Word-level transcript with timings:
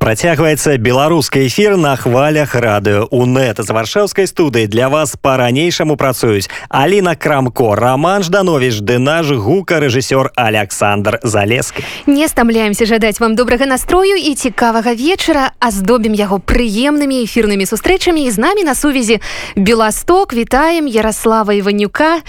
Працягваецца 0.00 0.78
беларускі 0.80 1.44
эфір 1.44 1.76
на 1.76 1.92
хвалях 1.92 2.54
радыё 2.56 3.04
УНэт 3.12 3.60
з 3.60 3.68
варшаўскай 3.68 4.24
студыі 4.24 4.64
для 4.64 4.88
вас 4.88 5.12
па-ранейшаму 5.20 6.00
працуюць 6.00 6.48
Аліна 6.72 7.12
Крамко, 7.14 7.76
Раман 7.76 8.24
Жданович 8.24 8.80
ды 8.80 8.96
наш 8.96 9.28
гукарэжысёр 9.28 10.32
Александр 10.40 11.20
Залескі. 11.22 11.84
Не 12.06 12.28
стамляемся 12.32 12.88
жадаць 12.88 13.20
вам 13.20 13.36
добрага 13.36 13.68
настрою 13.68 14.16
і 14.16 14.32
цікавага 14.32 14.96
вечара, 14.96 15.52
аздобім 15.60 16.16
яго 16.16 16.40
прыемнымі 16.40 17.20
эфірнымі 17.28 17.68
сустрэчамі. 17.68 18.24
І 18.24 18.30
з 18.32 18.40
намі 18.40 18.64
на 18.64 18.74
сувязі 18.74 19.20
Беласток. 19.52 20.32
Вітаем 20.32 20.88
Ярослава 20.88 21.52
Іванюка. 21.52 22.24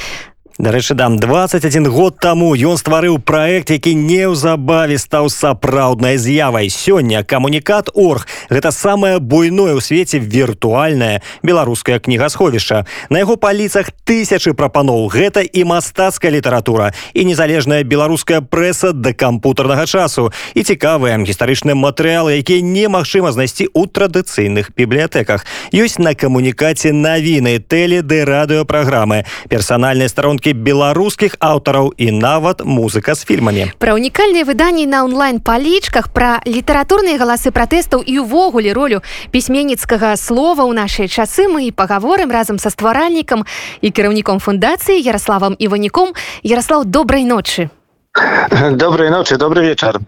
Дарэчы 0.62 0.94
дам 0.94 1.18
21 1.18 1.90
год 1.90 2.20
таму 2.22 2.54
ён 2.54 2.78
стварыў 2.78 3.18
праект 3.18 3.74
які 3.74 3.96
неўзабаве 3.98 5.02
стаў 5.02 5.34
сапраўднай 5.34 6.22
з'явай. 6.22 6.70
Сёння 6.70 7.26
камунікат 7.26 7.90
орг 7.98 8.30
гэта 8.46 8.70
самае 8.70 9.18
буйное 9.18 9.74
ў 9.74 9.82
свеце 9.82 10.22
віртуальная 10.22 11.26
беларуская 11.42 11.98
кнігасховішча. 11.98 12.86
На 13.10 13.26
яго 13.26 13.42
паліцах 13.42 13.90
тысячы 14.06 14.54
прапаноў. 14.54 15.10
Гэта 15.10 15.42
і 15.42 15.66
мастацкая 15.66 16.30
літаратура 16.30 16.94
і 17.18 17.26
незалежная 17.26 17.82
беларуская 17.82 18.46
прэса 18.46 18.94
да 18.94 19.18
кампутарнага 19.18 19.90
часу 19.90 20.30
і 20.54 20.62
цікавыя 20.62 21.18
гістарычныя 21.18 21.74
матэрыялы 21.74 22.38
якія 22.38 22.62
немагчыма 22.62 23.34
знайсці 23.34 23.66
ў 23.66 23.90
традыцыйных 23.90 24.78
бібліятэках. 24.78 25.42
Ёсць 25.74 25.98
на 25.98 26.14
камунікаце 26.14 26.94
навіны 26.94 27.58
тэле 27.66 28.06
ды 28.06 28.22
радыёпраграмы. 28.30 29.26
Персанальныя 29.50 30.06
старонкі 30.06 30.51
беларускіх 30.54 31.36
аўтараў 31.40 31.94
і 31.98 32.12
нават 32.12 32.64
музыка 32.66 33.16
з 33.16 33.26
фільмамі. 33.26 33.72
Пра 33.78 33.94
унікальныя 33.94 34.46
выданні 34.46 34.86
на 34.86 35.04
онлайн-палічках 35.04 36.10
пра 36.14 36.40
літаратурныя 36.46 37.18
галасы 37.18 37.52
пратэстаў 37.52 38.04
і 38.06 38.24
ўвогуле 38.24 38.74
ролю 38.74 39.02
пісьменніцкага 39.32 40.16
слова 40.18 40.68
ў 40.68 40.74
нашай 40.74 41.08
часы 41.08 41.48
мы 41.48 41.68
і 41.68 41.76
пагаворым 41.76 42.32
разам 42.32 42.60
са 42.60 42.70
стваральнікам 42.70 43.46
і 43.82 43.88
кіраўніком 43.92 44.40
фундацыі 44.40 45.02
ярославам 45.02 45.56
іваніком. 45.60 46.14
Ярослав 46.44 46.86
добрай 46.86 47.26
ночы. 47.26 47.70
Доброй 48.72 49.10
ночи 49.10 49.36
добрый 49.36 49.68
вечар. 49.68 50.00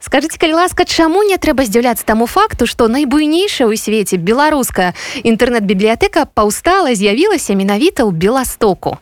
Скажите 0.00 0.38
калі 0.38 0.52
ласка 0.52 0.84
чаму 0.84 1.22
не 1.24 1.36
трэба 1.40 1.64
здзіўляцца 1.64 2.04
таму 2.04 2.26
факту 2.28 2.68
што 2.68 2.88
найбуйнейшая 2.92 3.68
ў 3.68 3.76
свеце 3.80 4.20
беларуская 4.20 4.92
інтэрнэт-бібліятэка 5.24 6.28
паўстала 6.36 6.92
з'явілася 6.92 7.56
менавіта 7.56 8.04
ў 8.04 8.12
беластоку 8.12 9.00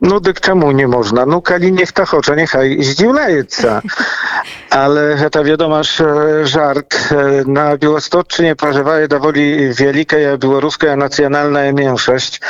Ну 0.00 0.18
дык 0.18 0.40
чаму 0.40 0.70
не 0.72 0.86
можна 0.86 1.26
ну 1.28 1.42
калі 1.44 1.70
нехта 1.76 2.06
хоча 2.08 2.32
няхай 2.32 2.80
здзіўляецца 2.80 3.80
але 4.72 5.02
гэта 5.20 5.42
вядома 5.44 5.82
ж 5.84 6.46
жарт 6.48 6.96
на 7.44 7.76
беласточчыне 7.76 8.54
пражывае 8.56 9.12
даволі 9.12 9.44
вялікая 9.76 10.38
беларуская 10.40 10.96
нацыянальная 10.96 11.76
меншасць 11.76 12.40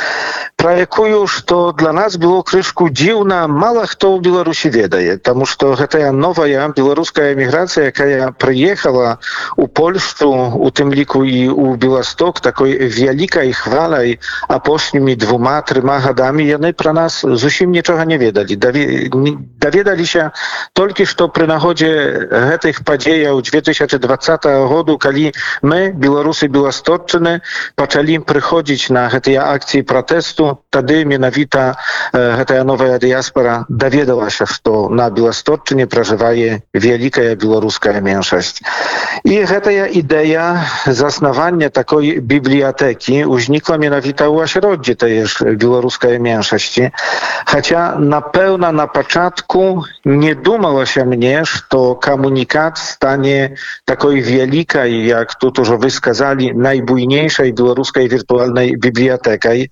про 0.55 0.77
якую 0.79 1.27
што 1.27 1.73
для 1.73 1.91
нас 1.91 2.15
было 2.15 2.39
крышку 2.39 2.87
дзіўна 2.87 3.41
мала 3.51 3.83
хто 3.83 4.15
ў 4.15 4.23
беларусі 4.23 4.71
ведае 4.71 5.17
таму 5.17 5.43
што 5.43 5.73
гэтая 5.75 6.15
новая 6.15 6.71
беларуская 6.71 7.35
эміграцыя 7.35 7.91
якая 7.91 8.31
прыехала 8.31 9.19
у 9.57 9.67
польшчу 9.67 10.31
у 10.55 10.71
тым 10.71 10.95
ліку 10.95 11.25
і 11.27 11.49
у 11.51 11.75
беласток 11.75 12.39
такой 12.39 12.79
вялікай 12.79 13.51
хвалай 13.51 14.19
апошнімі 14.47 15.19
двума 15.19 15.59
трыма 15.67 15.99
гадамі 15.99 16.47
яны 16.47 16.71
пра 16.71 16.95
нас 16.95 17.19
з 17.27 17.40
зусім 17.40 17.70
нічога 17.70 18.04
не 18.04 18.18
ведалі 18.18 18.56
даведаліся 18.56 20.30
толькі 20.72 21.06
што 21.06 21.28
пры 21.28 21.46
нагодзе 21.46 21.90
гэтых 22.30 22.82
падзеяў 22.84 23.40
2020 23.42 24.46
году 24.68 24.98
калі 24.98 25.32
мы 25.62 25.92
беларусы 25.92 26.48
беластотчыны 26.48 27.40
пачалі 27.76 28.18
прыходзіць 28.26 28.90
на 28.90 29.08
гэтыя 29.12 29.48
акцыі 29.54 29.82
пратэсту 29.82 30.62
тады 30.70 31.04
менавіта 31.04 31.76
гэтая 32.12 32.64
новая 32.64 32.98
дыяспора 32.98 33.64
даведалася 33.68 34.46
што 34.46 34.88
на 34.88 35.10
беластотчыне 35.10 35.86
пражывае 35.86 36.62
вялікая 36.74 37.34
беларуская 37.36 38.00
меншасць 38.00 38.60
і 39.24 39.42
гэтая 39.50 39.86
ідэя 40.02 40.46
заснавання 40.86 41.70
такой 41.70 42.18
бібліятэкі 42.20 43.24
ўзнікла 43.26 43.76
менавіта 43.80 44.28
ў 44.28 44.44
асяроддзі 44.44 44.94
тае 44.94 45.24
ж 45.26 45.56
беларускай 45.56 46.18
меншасці 46.18 46.90
Хаця 47.46 47.94
напэўна 47.96 48.72
на 48.72 48.86
пачатку 48.86 49.86
не 50.04 50.34
думалася 50.34 51.04
мне, 51.04 51.44
што 51.44 51.94
камунікат 51.94 52.76
стане 52.76 53.56
такой 53.84 54.20
вялікай, 54.20 54.92
як 55.06 55.34
тут 55.38 55.58
ужо 55.58 55.76
вы 55.76 55.90
сказалі 55.90 56.50
найбуйнейшай 56.52 57.52
беларускай 57.52 58.08
віртуальнай 58.08 58.74
бібліятэкай. 58.74 59.70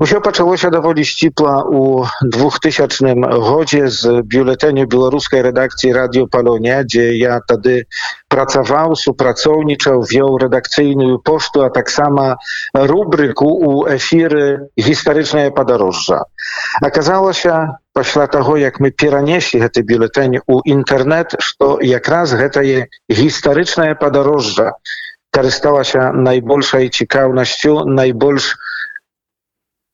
Усё 0.00 0.20
пачалося 0.20 0.70
даволі 0.74 1.04
сціпла 1.04 1.62
ў 1.62 2.08
двухтысячным 2.34 3.22
годзе 3.22 3.86
з 3.88 4.20
бюлетэню 4.26 4.90
беларускай 4.90 5.46
рэдакцыі 5.46 5.94
радыёпалоне, 5.94 6.82
дзе 6.82 7.14
я 7.14 7.38
тады 7.46 7.86
Pracował, 8.29 8.95
współpracowniczał, 8.95 10.01
wziął 10.01 10.37
redakcyjny 10.37 11.17
pocztu, 11.23 11.63
a 11.63 11.69
tak 11.69 11.91
sama 11.91 12.35
rubryku 12.73 13.45
u 13.45 13.87
efiry 13.87 14.67
historyczne 14.79 15.51
podróża. 15.51 16.23
Okazało 16.81 17.33
się, 17.33 17.67
пасля 17.93 18.27
таго 18.27 18.55
як 18.57 18.79
мы 18.79 18.91
перанеслі 18.91 19.59
гэты 19.59 19.81
бюлетэнь 19.83 20.39
у 20.47 20.61
інтэрнэт 20.63 21.35
што 21.43 21.79
якраз 21.83 22.31
гэтае 22.31 22.87
гістарычнае 23.11 23.95
падарожжа 23.99 24.71
карысталася 25.35 26.11
найбольшай 26.15 26.87
цікаўнасцю 26.87 27.83
найбольш 27.85 28.55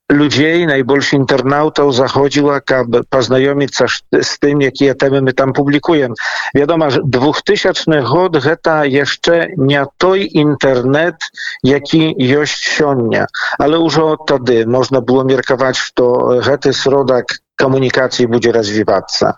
ľudí, 0.10 0.66
najbolší 0.70 1.18
internautov 1.18 1.94
zachodziła, 1.94 2.62
aby 2.70 3.04
poznajomić 3.10 3.76
się 3.76 3.86
z 4.22 4.40
tym, 4.40 4.62
jakie 4.62 4.96
temy 4.96 5.22
my 5.22 5.34
tam 5.34 5.54
publikujemy. 5.54 6.16
Wiadomo, 6.56 6.92
że 6.92 7.00
2000 7.04 8.02
rok 8.02 8.34
to 8.62 8.84
jeszcze 8.84 9.48
nie 9.58 9.86
toj 9.98 10.30
internet, 10.34 11.16
jaki 11.64 12.16
jest 12.18 12.54
siądnia, 12.54 13.26
ale 13.58 13.78
już 13.78 13.98
o 13.98 14.18
wtedy 14.26 14.68
można 14.68 15.02
było 15.02 15.24
mierkować, 15.24 15.78
że 16.42 16.58
to 16.58 16.68
jest 16.70 16.86
rodak 16.86 17.26
камунікацыі 17.61 18.27
будзе 18.33 18.53
развівацца. 18.57 19.37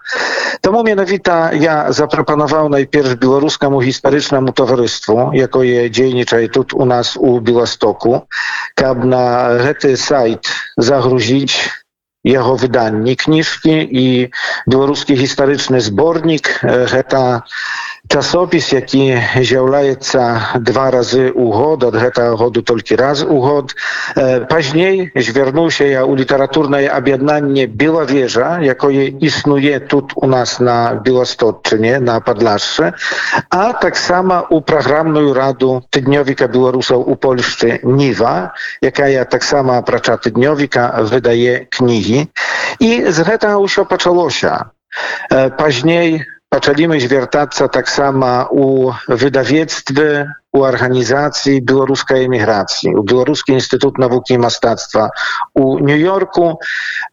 Таму 0.62 0.82
менавіта 0.86 1.50
я 1.58 1.90
запрапанаваў 1.90 2.70
найперш 2.70 3.18
беларускаму 3.18 3.82
гістарычнаму 3.82 4.54
таварыству, 4.54 5.34
якое 5.34 5.90
дзейнічае 5.90 6.46
тут 6.54 6.74
у 6.74 6.86
нас 6.86 7.16
у 7.18 7.40
Беластоку, 7.42 8.30
каб 8.78 9.02
на 9.04 9.58
гэты 9.66 9.96
сайт 9.98 10.46
загрузіць 10.78 11.82
яго 12.22 12.54
выданні 12.54 13.18
кніжкі 13.18 13.74
і 13.82 14.06
беларускі 14.70 15.18
гістарычны 15.18 15.82
зборнік 15.82 16.62
гэта 16.62 17.42
Czasopis, 18.07 18.71
jaki 18.71 19.13
ziaulajeca 19.41 20.39
dwa 20.59 20.91
razy 20.91 21.33
uhod, 21.33 21.83
od 21.83 21.95
heta 21.95 22.33
uchodu 22.33 22.61
tylko 22.61 22.95
raz 22.95 23.23
uhod. 23.23 23.75
E, 24.15 24.45
Później 24.45 25.11
zwierzył 25.15 25.71
się 25.71 25.87
ja 25.87 26.05
u 26.05 26.15
literaturne 26.15 26.93
objednanie 26.93 27.67
Białowieża, 27.67 28.59
jakie 28.61 29.05
istnieje 29.05 29.79
tu 29.79 30.07
u 30.15 30.27
nas 30.27 30.59
na 30.59 30.95
Białostoczynie, 31.03 31.99
na 31.99 32.21
Podlaszczy, 32.21 32.93
a 33.49 33.73
tak 33.73 33.97
samo 33.99 34.41
u 34.49 34.61
Programną 34.61 35.33
Radu 35.33 35.81
Tydniowika 35.89 36.47
Białorusów 36.47 37.07
u 37.07 37.15
Polszczy 37.15 37.79
Niwa, 37.83 38.51
jaka 38.81 39.09
ja 39.09 39.25
tak 39.25 39.45
samo, 39.45 39.83
pracza 39.83 40.17
Tydniowika, 40.17 41.03
wydaje 41.03 41.65
knigi. 41.65 42.27
I 42.79 43.03
z 43.07 43.39
tego 43.39 44.29
się. 44.29 44.51
Później 45.57 46.25
Paczalimyś 46.49 47.07
wiertaca 47.07 47.67
tak 47.67 47.89
samo 47.89 48.47
u 48.49 48.91
wydawiectwy, 49.07 50.31
u 50.53 50.63
organizacji 50.63 51.61
białoruskiej 51.61 52.25
emigracji, 52.25 52.95
u 52.95 53.03
Białoruski 53.03 53.51
Instytut 53.51 53.97
Nauki 53.97 54.33
i 54.33 54.37
Mastactwa, 54.37 55.09
u 55.53 55.79
New 55.79 55.99
Yorku, 55.99 56.59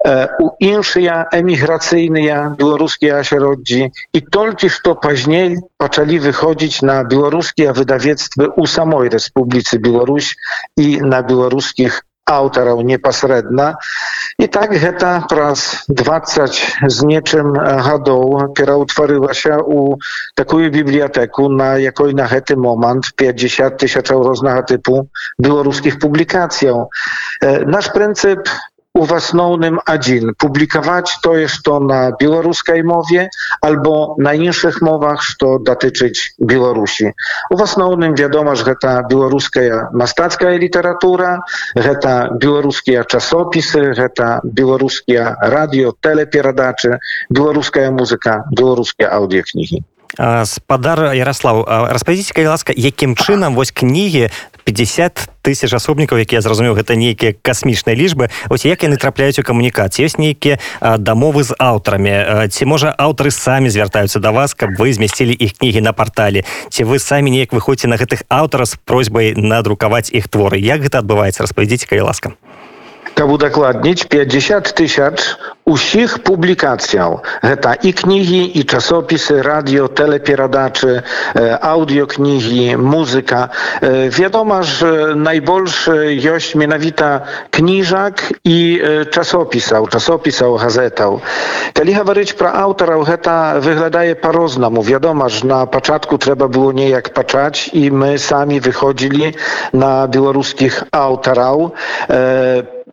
e, 0.04 0.28
u 0.40 0.50
inszyja 0.60 1.24
emigracyjna 1.32 2.54
białoruskie 2.58 3.18
środzi 3.22 3.90
i 4.12 4.22
tylko 4.22 4.68
to 4.84 4.94
później 4.94 5.58
zaczęli 5.82 6.18
wychodzić 6.18 6.82
na 6.82 7.04
białoruskie 7.04 7.72
wydawiectwy 7.72 8.48
u 8.48 8.66
samej 8.66 9.08
Republicy 9.08 9.78
Białoruś 9.78 10.36
i 10.76 10.98
na 10.98 11.22
białoruskich 11.22 12.02
аўтараў 12.29 12.81
непасрэдна 12.85 13.73
і 14.37 14.47
так 14.47 14.73
гэта 14.83 15.25
праз 15.31 15.65
20 15.89 16.59
з 16.85 17.07
нечым 17.09 17.57
гадоў 17.57 18.53
пераўтварылася 18.59 19.57
у 19.65 19.97
такую 20.37 20.69
бібліятэку 20.69 21.49
на 21.49 21.75
якой 21.81 22.13
на 22.13 22.29
гэты 22.29 22.55
момант 22.55 23.11
50 23.17 23.81
тысячаў 23.81 24.23
рознага 24.29 24.65
тыпу 24.69 25.09
беларускіх 25.41 25.99
публікацыяў 25.99 26.85
наш 27.65 27.89
прынцып 27.97 28.45
у 28.99 29.03
асноўным 29.15 29.75
адзін 29.91 30.31
публікаваць 30.43 31.17
тое 31.25 31.47
што 31.55 31.75
на 31.89 31.99
беларускай 32.21 32.81
мове 32.91 33.27
альбо 33.67 33.93
на 34.27 34.33
іншых 34.47 34.79
мовах 34.87 35.21
што 35.27 35.51
датычыць 35.69 36.33
беларусі 36.51 37.11
у 37.55 37.59
асноўным 37.65 38.17
вядома 38.21 38.55
ж 38.59 38.67
гэта 38.69 38.95
беларуская 39.11 39.83
мастацкая 40.01 40.55
літаратура 40.63 41.29
гэта 41.75 42.15
беларускія 42.47 43.05
часопісы 43.05 43.85
гэта 44.01 44.31
беларускія 44.61 45.37
радыё 45.55 45.93
тэлеперадачы 46.07 46.99
беларуская 47.29 47.87
музыка 48.01 48.35
беларускія 48.51 49.13
аўдыокнігі 49.21 49.85
спадар 50.44 51.14
Ярослав 51.14 51.64
распавядзіце 51.66 52.34
калі 52.34 52.54
ласка 52.54 52.72
якім 52.76 53.18
чынам 53.18 53.54
вось 53.58 53.74
кнігі 53.74 54.30
50 54.64 55.28
тысяч 55.44 55.68
асобнікаў 55.76 56.18
якія 56.24 56.40
зразумеў 56.40 56.72
гэта 56.78 56.96
нейкія 56.96 57.36
касмічныя 57.36 57.92
лічбы 57.92 58.30
ось 58.48 58.64
як 58.64 58.82
яны 58.82 58.96
трапляюць 58.96 59.38
у 59.38 59.44
камунікацыі? 59.44 60.08
Ёсць 60.08 60.16
нейкія 60.16 60.58
дамовы 60.80 61.44
з 61.44 61.52
аўтарамі. 61.58 62.48
Ці 62.48 62.64
можа 62.64 62.94
аўтары 62.96 63.30
самі 63.30 63.68
звяртаюцца 63.68 64.18
да 64.24 64.32
вас 64.32 64.56
каб 64.56 64.78
вы 64.80 64.92
змясцілі 64.96 65.36
іх 65.36 65.60
кнігі 65.60 65.84
на 65.84 65.92
партале? 65.92 66.48
Ці 66.70 66.88
вы 66.88 66.98
самі 66.98 67.30
неяк 67.30 67.52
выходзіце 67.52 67.92
на 67.92 68.00
гэтых 68.00 68.24
аўтараў 68.32 68.66
з 68.66 68.80
просьбай 68.88 69.34
надрукаваць 69.36 70.08
іх 70.14 70.32
творы? 70.32 70.58
Як 70.58 70.80
гэта 70.80 71.04
адбываецца? 71.04 71.44
Распавядзіце 71.44 71.86
калі 71.86 72.08
ласка 72.08 72.32
каб 73.19 73.31
удакладніць 73.35 74.07
50 74.07 74.71
тысяч 74.79 75.35
усіх 75.67 76.23
публікацыяў 76.23 77.19
гэта 77.43 77.75
і 77.83 77.91
кнігі 77.91 78.39
і 78.47 78.63
часопісы 78.63 79.43
радыё 79.43 79.91
тэлеперадачы 79.91 81.03
аўдыокнігі 81.35 82.79
музыка 82.79 83.51
вядома 83.83 84.61
ж 84.63 85.11
найбольш 85.19 85.91
ёсць 85.91 86.55
менавіта 86.55 87.27
кніжак 87.51 88.23
і 88.47 88.57
часопісаў 89.11 89.91
часопісаў 89.91 90.55
газетаў 90.63 91.19
калі 91.75 91.91
гаварыць 91.99 92.39
пра 92.39 92.55
аўтараў 92.63 93.03
гэта 93.03 93.59
выглядае 93.59 94.15
по-рознаму 94.15 94.81
вядома 94.81 95.27
ж 95.27 95.43
на 95.43 95.65
пачатку 95.67 96.17
трэба 96.17 96.47
было 96.47 96.71
неяк 96.71 97.11
пачаць 97.13 97.67
і 97.75 97.91
мы 97.91 98.15
самі 98.17 98.63
выходзілі 98.63 99.35
на 99.75 100.07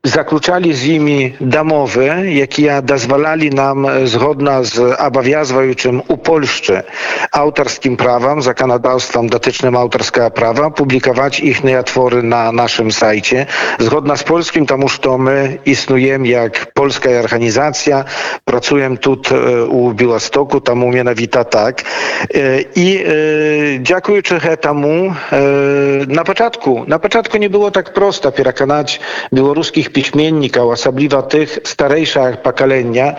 zakluczali 0.04 0.74
z 0.74 0.88
nimi 0.88 1.34
damowy, 1.42 2.32
jakie 2.34 2.82
dozwalali 2.84 3.50
nam 3.50 3.86
e, 3.86 4.08
zgodna 4.08 4.64
z 4.64 4.80
obowiązującym 5.00 6.02
u 6.08 6.18
Polszczy 6.18 6.84
autorskim 7.32 7.98
prawem, 7.98 8.42
za 8.42 8.54
kanadawstwem 8.54 9.30
dotycznym 9.30 9.76
autorskiego 9.76 10.32
prawa, 10.32 10.72
publikować 10.72 11.40
ich 11.40 11.62
twory 11.86 12.24
na 12.24 12.52
naszym 12.52 12.92
sajcie, 12.92 13.46
zgodna 13.80 14.18
z 14.18 14.24
polskim, 14.24 14.66
tamuż 14.66 15.00
to 15.00 15.18
my 15.18 15.58
istniejemy 15.66 16.28
jak 16.28 16.74
polska 16.74 17.10
organizacja, 17.10 18.06
pracujemy 18.46 18.98
tu 18.98 19.22
e, 19.32 19.66
u 19.66 19.94
Białostoku, 19.94 20.62
tamu 20.62 20.92
mianowita 20.92 21.44
tak. 21.44 21.82
E, 21.82 22.62
I 22.76 22.98
e, 22.98 23.10
dziękuję 23.80 24.22
temu 24.62 24.88
e, 24.88 25.14
na 26.08 26.24
początku, 26.24 26.86
na 26.88 27.00
początku 27.00 27.38
nie 27.38 27.50
było 27.50 27.72
tak 27.72 27.94
prosto 27.94 28.32
przekazać 28.32 29.00
białoruskich 29.34 29.91
piśmiennikаў 29.91 30.73
асабліва 30.75 31.23
тых 31.33 31.59
старэйшага 31.65 32.43
пакалення 32.45 33.17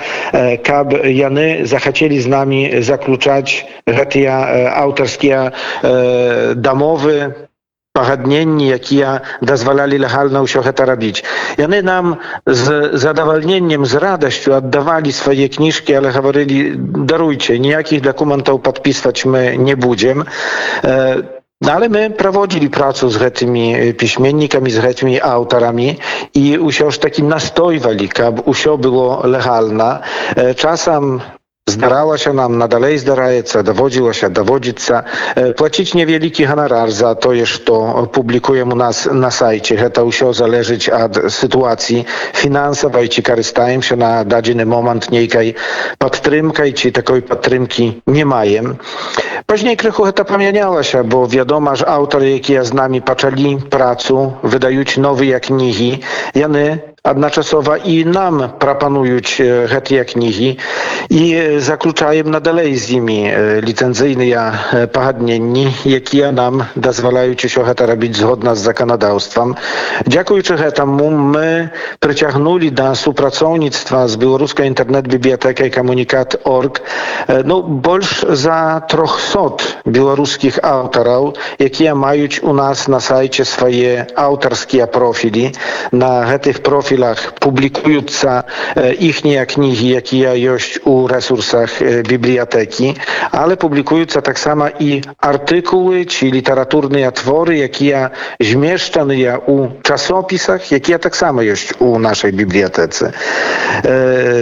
каб 0.63 0.93
яны 1.05 1.65
захацелі 1.65 2.19
з 2.19 2.27
намі 2.27 2.61
заключаць 2.81 3.65
гэтыя 3.87 4.73
аўтарскія 4.83 5.51
дамовы 6.55 7.47
пагадненні 7.97 8.69
якія 8.77 9.21
дазвалялі 9.41 9.97
легальна 10.05 10.45
ўсё 10.45 10.61
гэта 10.61 10.85
рабіць 10.85 11.25
яны 11.57 11.81
нам 11.81 12.21
з 12.45 12.93
задавальненнем 12.93 13.85
з 13.85 14.03
радасцю 14.03 14.53
аддавалі 14.59 15.11
свае 15.11 15.49
кніжкі 15.49 15.97
але 16.01 16.13
гаварылі 16.13 16.77
даруйце 17.09 17.57
ніякіх 17.57 18.05
дакументаў 18.05 18.61
падпісваць 18.61 19.25
мы 19.25 19.57
не 19.57 19.75
будзем 19.75 20.27
там 20.83 21.37
no 21.62 21.72
ale 21.72 21.88
my 21.88 22.10
prowadzili 22.10 22.70
pracę 22.70 23.10
z 23.10 23.38
tymi 23.38 23.74
piśmiennikami, 23.98 24.70
z 24.70 24.96
tymi 24.98 25.20
autorami 25.20 25.96
i 26.34 26.58
usiąż 26.58 26.98
taki 26.98 27.22
nastojwali, 27.22 28.08
aby 28.26 28.42
usio 28.42 28.78
było 28.78 29.26
legalne. 29.26 29.98
Czasem 30.56 31.20
Zdarała 31.67 32.17
się 32.17 32.33
nam, 32.33 32.57
nadalej 32.57 32.97
zdaraецца, 32.97 33.63
даводзіла 33.63 34.13
się 34.13 34.29
даводзіцца 34.29 35.03
плаціць 35.59 35.93
невялікі 35.99 36.47
ганарар 36.47 36.91
за 36.91 37.11
тое, 37.15 37.45
што 37.45 38.07
публікуем 38.15 38.71
у 38.71 38.75
нас 38.75 39.05
на 39.11 39.31
сайце. 39.31 39.75
Гэта 39.75 40.07
ўсё 40.07 40.31
залежыць 40.31 40.87
ад 40.87 41.19
сітуацыі 41.27 42.07
фінансавай, 42.33 43.11
ці 43.11 43.21
карыстаемся 43.21 43.99
на 43.99 44.23
дадзены 44.23 44.65
момант 44.65 45.11
нейкай 45.11 45.55
падтрымкай, 45.99 46.71
ці 46.71 46.91
такой 46.91 47.21
падтрымкі 47.21 48.01
не 48.07 48.23
маем. 48.23 48.79
Пазней 49.45 49.75
крыху 49.75 50.07
гэта 50.07 50.23
памянялася, 50.23 51.03
бо 51.03 51.27
вядома 51.27 51.75
ж 51.75 51.83
аўтары, 51.83 52.31
якія 52.39 52.63
з 52.63 52.73
намі 52.73 53.03
пачалі 53.03 53.59
працу, 53.69 54.39
выдаюць 54.41 54.95
новыя 54.95 55.43
кнігі, 55.43 55.99
яны 56.31 56.90
адначасова 57.07 57.77
і 57.87 58.03
нам 58.11 58.41
прапануюць 58.59 59.39
гэтыя 59.71 60.03
кнігі 60.03 60.49
і 61.09 61.23
заключаем 61.63 62.31
надалей 62.35 62.75
з 62.75 62.99
імі 62.99 63.19
ліцэнзійныя 63.63 64.87
пагадненні 64.91 65.71
якія 65.87 66.31
нам 66.35 66.67
дазваляюць 66.75 67.47
усё 67.47 67.63
гэта 67.63 67.87
рабіць 67.87 68.17
згодна 68.19 68.55
з 68.55 68.67
заканадаўствам 68.67 69.55
дзякуючы 70.03 70.59
гэтаму 70.59 71.07
мы 71.31 71.71
прыцягнулі 72.03 72.73
да 72.75 72.91
супрацоўніцтва 72.95 74.03
з 74.11 74.19
беларускай 74.19 74.67
інтэрнэт-бібліятэкай 74.73 75.71
камунікат 75.71 76.35
орг 76.43 76.83
ну 77.47 77.61
больш 77.63 78.25
за 78.27 78.83
трохсот 78.91 79.63
беларускіх 79.85 80.59
аўтараў 80.59 81.31
якія 81.55 81.95
маюць 81.95 82.43
у 82.43 82.51
нас 82.51 82.87
на 82.91 82.99
сайце 82.99 83.47
свае 83.47 84.11
аўтарскія 84.27 84.91
профілі 84.91 85.55
на 85.95 86.27
гэтых 86.27 86.59
профілях 86.67 86.90
publikująca 87.40 88.44
ichnie 88.98 89.46
kniги, 89.46 89.88
jakie 89.88 90.18
jest 90.18 90.80
u 90.84 91.08
resursach 91.08 91.70
biblioteki, 92.08 92.94
ale 93.32 93.56
publikująca 93.56 94.22
tak 94.22 94.38
samo 94.38 94.64
i 94.80 95.02
artykuły, 95.20 96.06
czy 96.06 96.26
literaturne 96.26 97.12
twory, 97.12 97.56
jakie 97.56 98.10
zmieszczane 98.40 99.38
u 99.46 99.68
czasopisach, 99.82 100.70
jakie 100.70 100.98
tak 100.98 101.16
samo 101.16 101.42
jest 101.42 101.74
u 101.78 101.98
naszej 101.98 102.32
bibliotece. 102.32 103.12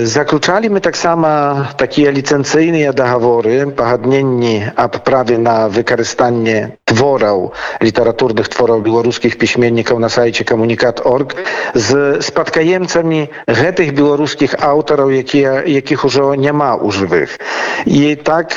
Zakluczaliśmy 0.05 0.81
tak 0.81 0.97
samo 0.97 1.29
takie 1.77 2.13
licencyjne 2.13 2.93
dogowory, 2.93 3.67
pochadnienni 3.77 4.63
a 4.77 4.89
prawie 4.89 5.39
na 5.39 5.69
wykorzystanie 5.69 6.77
tworów, 6.85 7.51
literaturnych 7.81 8.49
tworów 8.49 8.83
białoruskich 8.83 9.39
piśmienników 9.39 9.99
na 9.99 10.09
sajcie 10.09 10.45
komunikat.org 10.45 11.35
z, 11.75 12.27
z 12.40 12.40
спадкаемцамі 12.40 13.22
гэтых 13.48 13.92
беларускіх 13.96 14.56
аўтараў 14.60 15.12
якія 15.12 15.64
якіх 15.64 16.06
ужо 16.06 16.36
няма 16.36 16.76
ў 16.76 16.88
жывых 16.92 17.40
і 17.86 18.16
так 18.16 18.56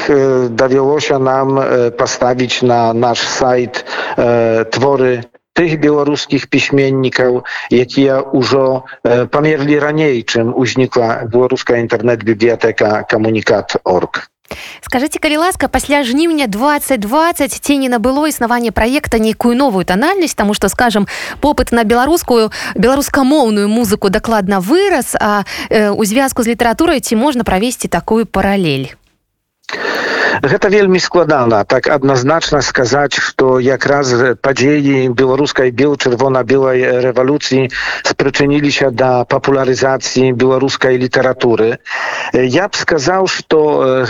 давялося 0.51 1.19
нам 1.19 1.59
паставіць 1.99 2.63
на 2.63 2.93
наш 2.93 3.23
сайт 3.23 3.85
творы 4.75 5.27
tych 5.59 5.81
białoruskich 5.81 6.47
piśmienników, 6.47 7.43
jakie 7.71 8.23
już 8.35 8.57
pamiętali 9.31 9.81
raniej, 9.81 10.25
czym 10.25 10.55
uznikła 10.55 11.25
białoruska 11.27 11.77
internet 11.77 12.25
biblioteka 12.25 13.05
komunikat.org. 13.05 14.29
скажите 14.82 15.20
калі 15.20 15.38
ласка 15.38 15.68
пасля 15.68 16.04
жніўня 16.04 16.48
2020 16.48 17.52
ці 17.54 17.78
не 17.78 17.90
набыло 17.90 18.28
існаванне 18.28 18.72
праекта 18.72 19.20
нейкую 19.20 19.56
новую 19.56 19.86
танальнасць 19.86 20.36
тому 20.36 20.54
что 20.54 20.70
скажем 20.70 21.08
попыт 21.42 21.72
на 21.72 21.84
беларускую 21.84 22.52
беларускамоўную 22.76 23.68
музыку 23.68 24.10
дакладна 24.10 24.60
вырас 24.60 25.16
а 25.20 25.44
э, 25.70 25.90
у 25.90 26.06
звязку 26.06 26.44
з 26.44 26.48
літаратурай 26.48 27.00
ці 27.00 27.16
можна 27.16 27.44
правесці 27.44 27.88
такую 27.88 28.26
паралель 28.26 28.94
Гэта 30.43 30.69
вельмі 30.69 31.01
складана 31.03 31.65
так 31.65 31.89
адназначна 31.91 32.61
сказаць, 32.63 33.19
што 33.19 33.59
якраз 33.59 34.39
падзеі 34.43 35.09
беларускай 35.19 35.71
бел 35.71 35.97
чырвона-белай 35.97 37.03
рэвалюцыі 37.07 37.71
спрычыніліся 38.07 38.91
да 38.91 39.25
папулярызацыі 39.25 40.33
беларускай 40.33 40.99
літаратуры. 40.99 41.79
Я 42.35 42.69
б 42.69 42.79
сказаў, 42.79 43.27
што 43.27 43.59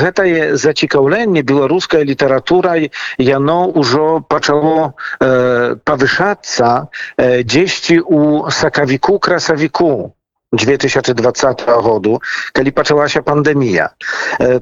гэтае 0.01 0.57
зацікаўленне 0.57 1.43
беларускай 1.43 2.05
літаратурай 2.05 2.91
яно 3.19 3.59
ўжо 3.73 4.21
пачало 4.21 4.95
э, 5.21 5.77
павышацца 5.85 6.93
дзесьці 7.19 7.99
ў 8.05 8.51
сакавіку 8.53 9.19
красавіку 9.19 10.13
2020 10.53 11.65
году 11.67 12.23
калі 12.53 12.71
пачалася 12.71 13.21
пандемія 13.23 13.91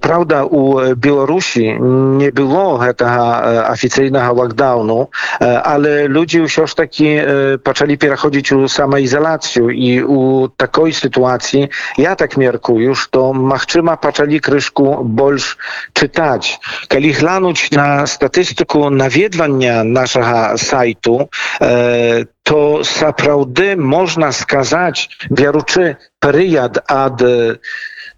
Праўда 0.02 0.42
у 0.42 0.94
Беларусі 0.98 1.78
не 2.18 2.30
было 2.34 2.74
гэтага 2.82 3.70
афіцыйнага 3.70 4.34
лакдауну 4.34 5.14
але 5.38 6.10
людзі 6.10 6.42
ўсё 6.50 6.66
ж 6.66 6.74
такі 6.74 7.08
пачалі 7.62 7.94
пераходзіць 8.02 8.50
у 8.58 8.66
самаізалацыю 8.66 9.70
і 9.70 10.02
у 10.02 10.48
такой 10.58 10.90
сітуацыі 10.90 11.70
я 12.02 12.18
так 12.18 12.34
меркую 12.34 12.98
што 12.98 13.30
магчыма 13.30 13.94
пачалі 13.94 14.42
крышку 14.42 15.06
больш 15.06 15.54
чытаць 15.94 16.58
калі 16.90 17.14
глянуць 17.14 17.70
на 17.70 18.10
статыстыку 18.10 18.90
наведвання 18.90 19.86
нашага 19.86 20.58
сайту 20.58 21.30
то 22.50 22.84
сапраўды 22.84 23.76
можна 23.76 24.32
сказаць 24.32 25.08
бяручы 25.30 25.96
перыяд 26.20 26.82
ад 26.88 27.22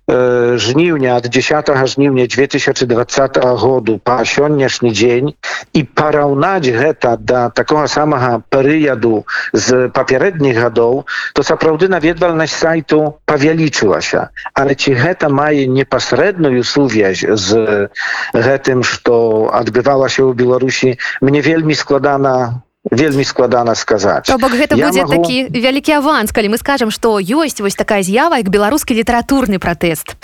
жніўня 0.08 1.16
ад 1.20 1.28
10 1.28 1.68
жніўня 1.92 2.24
2020 2.26 3.38
году 3.60 4.00
па 4.00 4.24
сённяшні 4.24 4.90
дзень 4.96 5.34
і 5.76 5.82
параўнаць 5.84 6.64
гэта 6.64 7.16
да 7.20 7.50
такога 7.50 7.84
самага 7.92 8.40
перыяду 8.48 9.26
з 9.52 9.88
папярэдніх 9.92 10.56
гадоў 10.56 11.04
то 11.34 11.44
сапраўды 11.44 11.92
наведвальнасць 11.92 12.56
сайту 12.56 13.20
павялічылася 13.28 14.32
але 14.54 14.74
ці 14.74 14.96
гэта 14.96 15.28
мае 15.28 15.68
непасрэдную 15.68 16.64
сувязь 16.64 17.28
з 17.28 17.92
гэтым 18.32 18.80
што 18.80 19.52
адбывалася 19.52 20.24
ў 20.24 20.32
беларусі 20.32 20.96
мне 21.20 21.44
вельмі 21.44 21.76
складана 21.76 22.64
вельмі 22.91 23.23
складана 23.23 23.75
сказаць. 23.75 24.27
То 24.27 24.37
бок 24.37 24.51
гэта 24.51 24.75
будзе 24.75 25.05
могу... 25.05 25.23
такі 25.23 25.47
вялікі 25.49 25.99
аванс 26.03 26.31
калі 26.31 26.53
мы 26.53 26.57
скажам 26.57 26.91
што 26.91 27.19
ёсць 27.19 27.61
вось 27.63 27.75
такая 27.79 28.03
з'ява 28.03 28.43
як 28.43 28.49
беларускі 28.49 28.93
літаратурны 28.93 29.59
пратэст. 29.59 30.15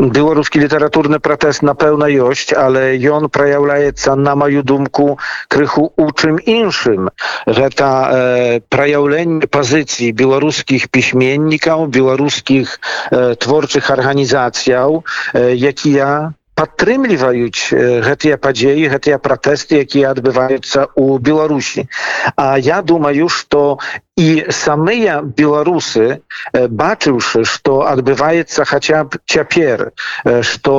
Беларускі 0.00 0.64
літаратурны 0.64 1.18
пратэст 1.20 1.60
напэўна 1.60 2.08
ёсць 2.08 2.54
але 2.56 2.96
ён 2.96 3.28
праяўляецца 3.28 4.14
на 4.16 4.32
маю 4.32 4.62
думку 4.62 5.18
крыху 5.48 5.92
у 5.96 6.06
чым 6.16 6.40
іншым. 6.40 7.10
Гэта 7.44 7.86
э, 7.86 8.60
праяўленне 8.70 9.44
пазіцыі 9.44 10.16
беларускіх 10.16 10.88
пісьменнікаў 10.88 11.90
беларускіх 11.92 12.80
э, 13.10 13.34
творчых 13.36 13.90
арганізацыяў 13.90 15.04
э, 15.34 15.52
якія 15.58 16.32
падтрымліваюць 16.60 17.72
гэтыя 18.04 18.36
падзеі 18.36 18.88
гэтыя 18.92 19.16
пратэсты 19.16 19.80
якія 19.80 20.12
адбываюцца 20.12 20.92
ў 20.92 21.16
беларусі. 21.24 21.88
А 22.36 22.60
я 22.60 22.82
думаю 22.84 23.32
что 23.32 23.80
і 24.19 24.47
самыя 24.49 25.19
беларусы 25.21 26.23
бачыўшы 26.55 27.43
што 27.43 27.83
адбываецца 27.89 28.63
хаця 28.63 29.03
б 29.03 29.19
цяпер 29.27 29.91
што 30.23 30.75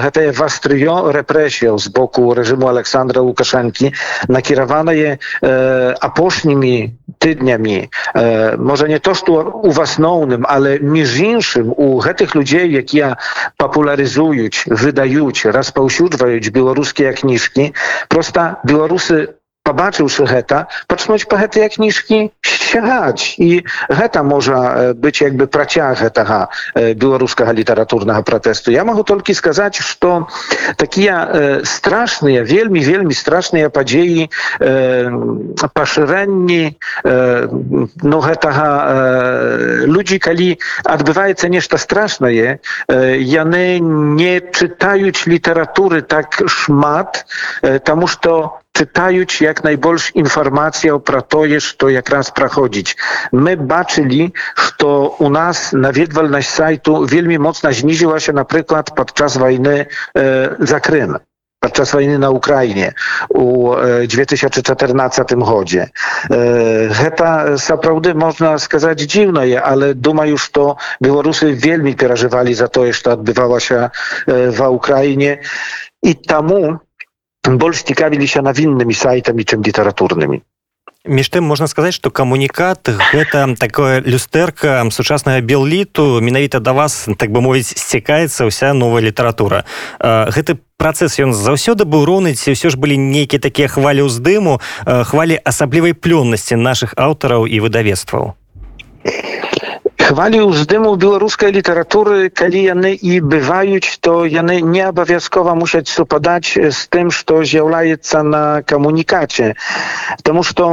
гэтае 0.00 0.32
вастрыё 0.32 1.12
рэпрэсіяў 1.16 1.76
з 1.76 1.92
боку 1.92 2.32
рэжыму 2.38 2.68
александра 2.72 3.20
лукашэнкі 3.20 3.92
накіраванае 4.28 5.20
апошнімі 6.08 6.74
тыднямі 7.20 7.78
можа 8.56 8.88
не 8.88 8.98
то 8.98 9.14
што 9.14 9.44
у 9.62 9.70
асноўным 9.82 10.48
але 10.48 10.78
між 10.80 11.12
іншым 11.20 11.74
у 11.76 12.00
гэтых 12.00 12.34
людзей 12.34 12.72
якія 12.80 13.16
папулярызуюць 13.60 14.64
выдаюць 14.66 15.44
распаўсюджваюць 15.44 16.48
беларускія 16.56 17.12
кніжкі 17.12 17.72
просто 18.08 18.56
беларусы 18.64 19.36
побачыўшы 19.67 20.23
гэта 20.31 20.67
пачнуць 20.87 21.27
па 21.27 21.43
гэтыя 21.43 21.67
кніжкі 21.75 22.31
сцягаць 22.67 23.35
і 23.37 23.63
гэта 23.91 24.23
можа 24.23 24.93
быць 24.95 25.19
як 25.23 25.35
бы 25.39 25.47
працяг 25.47 25.99
гэтага 26.03 26.39
беларускага 26.75 27.51
літаратурнага 27.55 28.23
пратэсту 28.23 28.71
я 28.71 28.83
могу 28.87 29.03
толькі 29.03 29.35
сказаць 29.35 29.79
что 29.79 30.27
такія 30.77 31.61
страшныя 31.63 32.43
вельмі 32.43 32.83
вельмі 32.83 33.13
страшныя 33.13 33.69
падзеі 33.69 34.27
пашырэнні 35.73 36.63
ну 38.03 38.17
гэтага 38.27 38.67
людзі 39.87 40.19
калі 40.19 40.49
адбываецца 40.83 41.51
нешта 41.51 41.81
страшнае 41.81 42.59
яны 42.87 43.65
не 43.79 44.39
чытаюць 44.39 45.27
літаратуры 45.27 46.01
так 46.01 46.39
шмат 46.47 47.25
тому 47.83 48.07
что 48.07 48.59
czytając 48.77 49.41
jak 49.41 49.63
najbolsze 49.63 50.11
informacje 50.13 50.95
o 50.95 50.99
pratoje, 50.99 51.57
to 51.77 51.89
jak 51.89 52.09
raz 52.09 52.31
prachodzić. 52.31 52.97
My 53.31 53.57
baczyli, 53.57 54.33
że 54.79 54.87
u 55.17 55.29
nas 55.29 55.73
nawiedwalność 55.73 56.49
sajtu 56.49 57.05
wielmi 57.05 57.39
mocno 57.39 57.73
zniżyła 57.73 58.19
się 58.19 58.33
na 58.33 58.45
przykład 58.45 58.91
podczas 58.91 59.37
wojny 59.37 59.85
e, 60.17 60.55
za 60.59 60.79
Krym 60.79 61.17
podczas 61.59 61.91
wojny 61.91 62.19
na 62.19 62.29
Ukrainie 62.29 62.93
u 63.29 63.73
e, 63.73 64.07
2014 64.07 65.23
chodzie. 65.45 65.81
E, 65.81 66.93
Heta 66.93 67.57
zaprawdę 67.57 68.13
można 68.13 68.59
skazać 68.59 69.01
dziwne 69.01 69.47
je, 69.47 69.63
ale 69.63 69.95
duma 69.95 70.25
już 70.25 70.51
to 70.51 70.75
Białorusy 71.03 71.55
wielmi 71.55 71.95
przerażywali 71.95 72.53
za 72.53 72.67
to, 72.67 72.93
że 72.93 73.11
odbywała 73.11 73.59
się 73.59 73.75
e, 73.75 73.89
w 74.51 74.61
Ukrainie 74.61 75.37
i 76.03 76.15
tamu 76.15 76.77
temu 77.47 77.57
больш 77.57 77.83
цікавіліся 77.87 78.43
навіннымі 78.43 78.93
сайтамі 78.93 79.43
чым 79.47 79.63
літаратурнымі. 79.63 80.43
Між 81.07 81.31
тым 81.31 81.47
можна 81.47 81.71
сказаць 81.71 81.95
што 81.95 82.11
камунікат 82.11 82.91
гэта 83.15 83.55
такое 83.55 84.03
люстэрка 84.03 84.83
сучаснага 84.91 85.39
белліту 85.39 86.19
менавіта 86.19 86.59
да 86.59 86.75
вас 86.75 87.07
так 87.17 87.31
бы 87.31 87.39
мовіць 87.39 87.71
сцікаецца 87.79 88.51
ўся 88.51 88.73
новая 88.75 88.99
літаратура. 88.99 89.63
Гэты 90.03 90.59
працэс 90.75 91.15
ён 91.23 91.31
заўсёды 91.31 91.87
быў 91.87 92.03
роўны 92.03 92.35
ці 92.35 92.51
ўсё 92.51 92.67
ж 92.67 92.75
былі 92.75 92.99
нейкія 92.99 93.39
такія 93.39 93.71
хвалі 93.71 94.11
ўздыму 94.11 94.59
хвалі 94.83 95.39
асаблівай 95.39 95.95
плённасці 95.95 96.59
наших 96.59 96.99
аўтараў 96.99 97.47
і 97.47 97.63
выдавецтваў 97.63 98.35
хвалі 100.07 100.39
ўздыму 100.47 100.95
беларускай 100.95 101.51
літаратуры 101.51 102.29
калі 102.31 102.59
яны 102.63 102.91
і 102.95 103.19
бываюць 103.19 103.99
то 103.99 104.23
яны 104.23 104.61
не 104.63 104.83
абавязкова 104.87 105.55
мусяць 105.59 105.91
супадаць 105.91 106.55
з 106.55 106.79
тым 106.95 107.11
што 107.11 107.43
з'яўляецца 107.43 108.23
на 108.23 108.43
камунікаце 108.63 109.55
Таму 110.23 110.47
што 110.47 110.69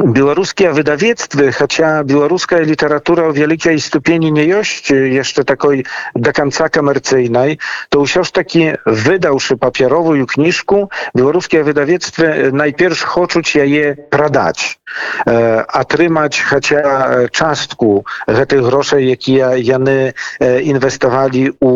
беларускія 0.00 0.72
выдавецтвы 0.76 1.52
хаця 1.56 2.04
беларуская 2.04 2.60
літаратура 2.68 3.32
ў 3.32 3.32
вялікай 3.32 3.80
ступені 3.80 4.28
не 4.28 4.44
ёсць 4.44 4.92
яшчэ 4.92 5.44
такой 5.48 5.88
до 6.12 6.36
конца 6.36 6.68
камерцыйнай 6.68 7.56
то 7.88 8.04
ўсё 8.04 8.20
ж 8.20 8.28
таки 8.28 8.76
выдаўшы 8.84 9.56
папяровую 9.56 10.28
кніжку 10.28 10.92
беларускія 11.16 11.64
выдавецтвы 11.64 12.52
найперш 12.52 13.00
хочуць 13.08 13.56
яе 13.56 13.96
прадаць 14.12 14.76
атрымаць 15.24 16.36
хаця 16.36 17.28
частку 17.32 18.04
гэтых 18.28 18.60
грошай 18.68 19.08
якія 19.16 19.56
яны 19.56 20.12
інвеставалі 20.44 21.56
у 21.64 21.72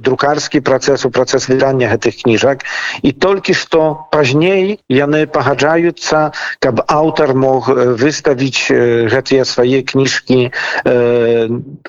друкарскі 0.00 0.64
працэс 0.64 1.04
у 1.04 1.12
працэс 1.12 1.52
выдання 1.52 1.92
гэтых 1.92 2.24
кніжак 2.24 2.64
і 3.04 3.12
толькі 3.12 3.52
што 3.52 4.08
пазней 4.08 4.80
яны 4.88 5.28
пагаджаюцца 5.28 6.32
каб 6.64 6.80
аўтар 6.88 7.36
мог 7.42 7.45
мог 7.46 7.68
выставіць 8.02 8.66
гэтыя 9.14 9.44
свае 9.46 9.82
кніжкі 9.86 10.50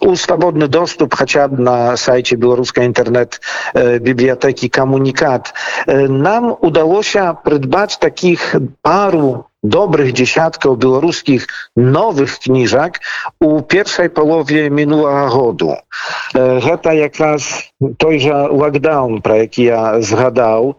у 0.02 0.12
свабодны 0.16 0.68
доступ 0.68 1.18
хаця 1.18 1.48
б 1.48 1.58
на 1.58 1.78
сайце 1.98 2.38
беларускай 2.38 2.86
інтэрнет 2.90 3.42
бібліятэкі 3.76 4.70
камунікат 4.70 5.54
нам 5.88 6.54
удалося 6.62 7.34
прыдбаць 7.34 7.98
такіх 7.98 8.54
пару 8.82 9.50
добрых 9.64 10.12
дзесяткаў 10.12 10.76
беларускіх 10.76 11.48
новых 11.76 12.36
кніжак 12.44 13.00
у 13.40 13.62
першай 13.62 14.10
палове 14.10 14.70
мінулага 14.70 15.28
году 15.32 15.78
гэта 16.36 16.92
якраз 17.00 17.48
той 17.98 18.20
жа 18.20 18.48
лакдаун 18.52 19.22
пра 19.24 19.48
які 19.48 19.64
я 19.64 19.84
згадаў 20.02 20.76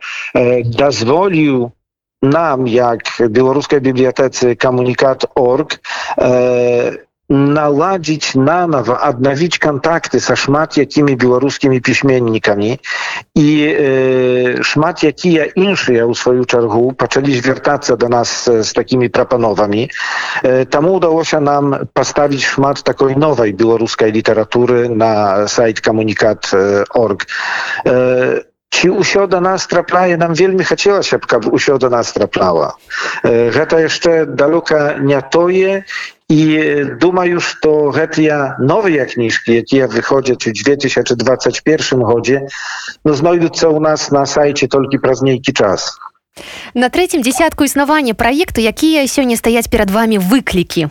дазволіў 0.85 1.73
nam, 2.22 2.68
jak 2.68 3.00
Białoruskiej 3.30 3.82
Bibliotece 3.82 4.56
Komunikat.org, 4.56 5.80
e, 6.18 7.10
naładzić 7.30 8.36
na 8.36 8.68
nowo, 8.68 9.02
odnowić 9.02 9.60
kontakty 9.60 10.20
со 10.20 10.36
szmat 10.36 10.78
jakimi 10.78 11.18
białoruskimi 11.18 11.82
piśmiennikami 11.82 12.80
i 13.36 13.76
e, 14.60 14.64
szmat 14.64 15.04
jakie 15.04 15.52
inne 15.56 16.08
u 16.08 16.16
swoją 16.16 16.46
czergu 16.46 16.94
zaczęli 17.02 17.34
zwiertać 17.36 17.88
do 17.98 18.10
nas 18.10 18.50
z 18.62 18.74
takimi 18.74 19.10
proponowami. 19.10 19.90
E, 20.44 20.66
Temu 20.66 20.94
udało 20.94 21.24
się 21.24 21.40
nam 21.40 21.76
postawić 21.94 22.46
szmat 22.46 22.84
takiej 22.84 23.18
nowej 23.18 23.54
białoruskiej 23.54 24.12
literatury 24.12 24.90
na 24.90 25.48
sajt 25.48 25.82
komunikat.org. 25.82 27.26
E, 27.86 28.49
ці 28.75 28.91
ўсё 28.91 29.27
да 29.31 29.41
нас 29.41 29.67
трапляе 29.67 30.17
нам 30.21 30.35
вельмі 30.35 30.65
хацелася 30.67 31.19
б 31.19 31.27
каб 31.31 31.47
усё 31.47 31.79
да 31.79 31.89
нас 31.89 32.13
трапляла 32.13 32.75
гэта 33.23 33.81
яшчэ 33.87 34.27
далёка 34.27 34.99
не 34.99 35.21
тое 35.23 35.85
і 36.29 36.41
думаю 36.99 37.41
што 37.41 37.95
гэтыя 37.95 38.59
новыя 38.59 39.07
кніжкі 39.07 39.57
якія 39.63 39.87
выходзяць 39.87 40.45
у 40.49 40.53
2021 40.53 42.03
годзе 42.03 42.49
ну, 43.05 43.15
знойдуцца 43.15 43.71
ў 43.71 43.79
нас 43.79 44.11
на 44.11 44.27
сайце 44.27 44.67
толькі 44.67 44.99
праз 44.99 45.23
нейкі 45.23 45.55
час 45.55 45.95
на 46.75 46.91
третьем 46.91 47.23
десятку 47.23 47.65
існавання 47.65 48.15
праекту 48.15 48.61
якія 48.61 49.07
сёння 49.07 49.39
стаяць 49.39 49.71
перад 49.71 49.91
вами 49.91 50.19
выклікі 50.19 50.91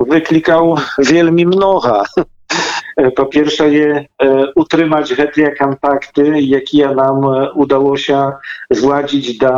wyklикał 0.00 0.76
wielmi 0.98 1.46
mnoga. 1.46 2.04
Po 3.15 3.25
pierwsze 3.25 3.69
je 3.69 4.05
utrzymać 4.55 5.13
te 5.35 5.55
kontakty, 5.55 6.41
jakie 6.41 6.89
nam 6.89 7.21
udało 7.55 7.97
się 7.97 8.31
zładzić 8.69 9.37
do 9.37 9.49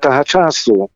tego 0.00 0.24
czasu. 0.24 0.90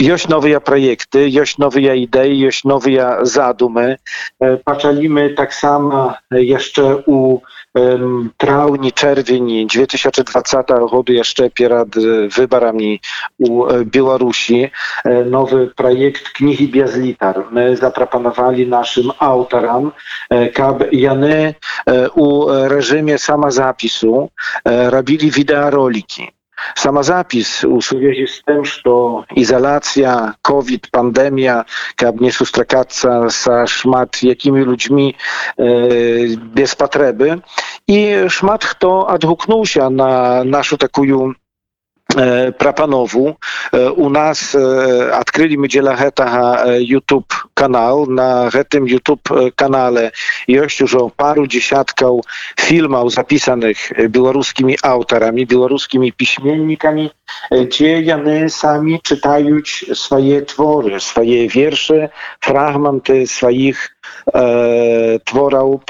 Joś 0.00 0.28
nowe 0.28 0.60
projekty, 0.60 1.30
joś 1.30 1.58
nowe 1.58 1.96
idei, 1.96 2.40
joś 2.40 2.64
nowe 2.64 3.16
zadumy. 3.22 3.96
Patrzymy 4.64 5.30
tak 5.30 5.54
samo 5.54 6.14
jeszcze 6.30 6.96
u 6.96 7.40
trauni 8.36 8.92
czerwieni 8.92 9.66
2020 9.66 10.62
roku 10.68 11.04
jeszcze 11.08 11.50
przed 11.50 11.94
wyborami 12.36 13.00
u 13.38 13.64
Białorusi 13.84 14.70
nowy 15.30 15.66
projekt 15.76 16.28
Knihi 16.28 16.68
bez 16.68 16.96
liter. 16.96 17.44
My 17.50 17.76
zaproponowali 17.76 18.66
naszym 18.66 19.10
autorom, 19.18 19.92
kab 20.54 20.92
jany 20.92 21.54
u 22.14 22.46
reżimie 22.48 23.18
samozapisu 23.18 24.30
robili 24.90 25.30
wideoroliki 25.30 26.32
sama 26.74 27.02
zapis 27.02 27.64
u 27.64 27.80
suvezi 27.80 28.26
s 28.26 28.42
tem, 28.42 28.64
što 28.64 29.24
COVID, 30.42 30.88
pandemija, 30.90 31.64
kad 31.96 32.20
nie 32.20 32.32
sa 33.30 33.66
szmat 33.66 34.22
jakimi 34.22 34.64
ludźmi 34.64 35.14
e, 35.14 35.64
bez 36.36 36.74
potrzeby. 36.74 37.38
I 37.88 38.14
szmat 38.28 38.64
kto 38.64 39.06
odhuknął 39.06 39.66
się 39.66 39.90
na 39.90 40.44
naszą 40.44 40.76
taką 40.76 41.04
прапанову 42.57 43.37
у 43.95 44.09
нас 44.09 44.55
адкрылі 44.55 45.57
мы 45.61 45.69
дзеля 45.69 45.93
гэтага 45.93 46.81
youtube 46.81 47.37
канал 47.53 48.07
на 48.07 48.49
гэтым 48.49 48.89
youtube 48.89 49.53
канале 49.55 50.09
ёсць 50.49 50.81
ужо 50.81 51.05
пару 51.15 51.45
десяткаў 51.45 52.23
фільмаў 52.57 53.13
запісаных 53.13 53.77
беларускімі 54.09 54.81
аўтарамі 54.81 55.45
беларускімі 55.45 56.11
пісьменнікамі 56.17 57.11
gdzie 57.50 58.02
jany 58.02 58.50
sami 58.50 59.00
czytają 59.02 59.56
swoje 59.94 60.42
twory, 60.42 61.00
swoje 61.00 61.48
wiersze, 61.48 62.08
fragmenty 62.40 63.12
e, 63.12 63.26
swoich 63.26 63.96
e, 64.34 65.18
tworów. 65.24 65.80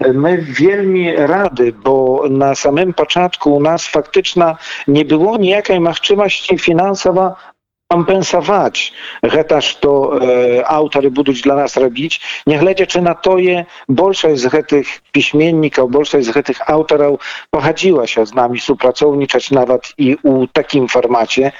E, 0.00 0.12
my 0.12 0.38
wielmi 0.38 1.16
rady, 1.16 1.72
bo 1.72 2.24
na 2.30 2.54
samym 2.54 2.94
początku 2.94 3.54
u 3.54 3.60
nas 3.60 3.86
faktycznie 3.86 4.56
nie 4.88 5.04
było 5.04 5.36
niejakiej 5.36 5.80
możliwości 5.80 6.58
finansowa 6.58 7.36
kompensować, 7.90 8.92
chociaż 9.30 9.76
to 9.76 10.20
e, 10.22 10.66
autory 10.66 11.10
będą 11.10 11.32
dla 11.32 11.54
nas 11.54 11.76
robić. 11.76 12.20
Niech 12.46 12.62
ledzie, 12.62 12.86
czy 12.86 13.02
na 13.02 13.14
to 13.14 13.38
je 13.38 13.64
bolszość 13.88 14.40
z 14.40 14.68
tych 14.68 14.86
piśmienników, 15.12 15.90
bolszość 15.90 16.26
z 16.26 16.46
tych 16.46 16.70
autorów 16.70 17.20
pochodziła 17.50 18.06
się 18.06 18.26
z 18.26 18.34
nami 18.34 18.58
współpracowniczać 18.58 19.50
nawet 19.50 19.82
i 19.98 20.16
u 20.22 20.46
takim 20.46 20.88
formacie. 20.88 21.52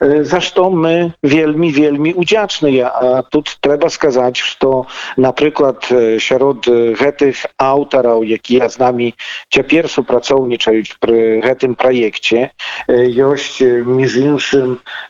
E, 0.00 0.24
zresztą 0.24 0.70
my 0.70 1.12
wielmi, 1.22 1.72
wielmi 1.72 2.14
udziaczni. 2.14 2.82
A 2.82 3.22
tu 3.30 3.42
trzeba 3.60 3.90
skazać, 3.90 4.40
że 4.40 4.54
to 4.58 4.86
na 5.18 5.32
przykład 5.32 5.88
e, 5.92 6.18
wśród 6.18 6.66
tych 7.16 7.46
autorów, 7.58 8.28
jaki 8.28 8.54
ja 8.54 8.68
z 8.68 8.78
nami 8.78 9.14
ciepierszu 9.50 9.88
współpracowniczać 9.88 10.94
przy 11.00 11.56
tym 11.58 11.76
projekcie, 11.76 12.50
jest 12.88 13.62
e, 13.62 13.64
między 13.86 14.38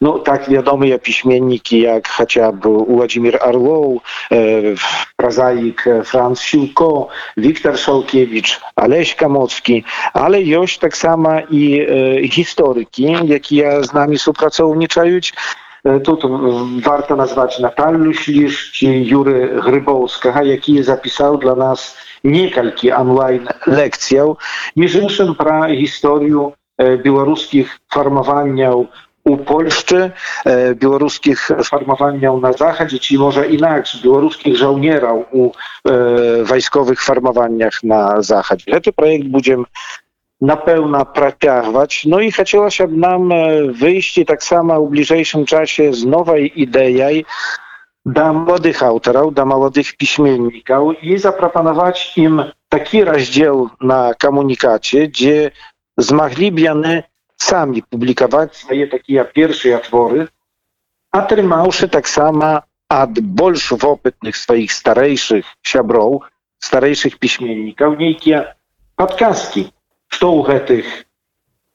no 0.01 0.19
tak 0.19 0.51
wiadomo, 0.51 0.66
wiadomые 0.66 1.00
piśmienniki, 1.00 1.82
jak 1.82 2.10
chociażby 2.10 2.70
Władimir 2.70 3.38
Arłow, 3.42 4.02
e, 4.32 4.38
prozaik 5.16 5.86
Franz 6.06 6.42
Siłko, 6.42 7.08
Wiktor 7.38 7.78
Szałkiewicz, 7.78 8.62
Aleś 8.76 9.16
Kamocki, 9.16 9.84
ale 10.14 10.44
joś 10.44 10.78
tak 10.78 10.98
samo 10.98 11.30
i 11.50 11.82
e, 12.24 12.28
historyki, 12.28 13.16
jakie 13.24 13.84
z 13.84 13.94
nami 13.94 14.18
współpracują. 14.18 14.80
Тут 16.04 16.22
warto 16.82 17.16
nazwać 17.16 17.60
Natalię 17.60 18.14
Ślisz 18.14 18.72
czy 18.72 18.86
Jury 18.86 19.60
Grybowska, 19.66 20.44
jaki 20.44 20.84
zapisał 20.84 21.38
dla 21.38 21.56
nas 21.56 21.98
niekalki 22.24 22.92
online 22.92 23.48
lekcje, 23.68 24.34
między 24.76 25.00
innymi 25.00 25.36
про 25.36 25.68
historię 25.68 26.52
białoruskich 27.04 27.80
farmowania 27.94 28.72
u 29.27 29.37
Polszczy, 29.37 30.11
e, 30.45 30.75
białoruskich 30.75 31.49
farmowaniał 31.65 32.41
na 32.41 32.53
zachodzie, 32.53 32.99
czyli 32.99 33.19
może 33.19 33.47
inaczej, 33.47 34.01
białoruskich 34.05 34.57
żołnierów 34.57 35.27
u 35.33 35.53
e, 35.89 36.45
wojskowych 36.45 37.03
farmowaniach 37.03 37.83
na 37.83 38.23
zachodzie. 38.23 38.81
Ten 38.81 38.93
projekt 38.93 39.27
będziemy 39.27 39.65
na 40.41 40.57
pełna 40.57 41.05
pratiagować. 41.05 42.05
No 42.07 42.21
i 42.21 42.33
chciało 42.33 42.71
się 42.71 42.87
nam 42.87 43.33
e, 43.33 43.63
wyjść 43.73 44.21
tak 44.27 44.45
samo 44.45 44.87
w 44.87 44.91
bliższym 44.91 45.47
czasie 45.47 45.95
z 45.95 46.07
nowej 46.07 46.63
idei 46.63 47.25
dla 48.07 48.33
młodych 48.33 48.83
autorów, 48.83 49.35
dla 49.35 49.45
młodych 49.45 49.97
piśmienników 49.97 51.03
i 51.03 51.19
zaproponować 51.19 52.13
im 52.17 52.45
taki 52.69 53.05
rozdział 53.05 53.69
na 53.81 54.15
komunikacie, 54.15 55.09
gdzie 55.09 55.51
zmogliby 55.99 56.71
sami 57.37 57.83
publikować 57.83 58.57
swoje 58.57 58.87
takie 58.87 59.25
pierwsze 59.25 59.77
otwory, 59.77 60.29
a 61.13 61.23
trymałszy 61.23 61.89
tak 61.89 62.09
samo 62.09 62.63
ad 62.89 63.21
bolszu 63.21 63.79
opytnych 63.83 64.37
swoich 64.37 64.73
starejszych 64.73 65.47
siabrów, 65.63 66.23
starejszych 66.59 67.19
piśmienników, 67.19 67.99
niejakie 67.99 68.55
podcastki, 68.97 69.73
co 70.21 70.31
u 70.31 70.47
tych 70.67 71.05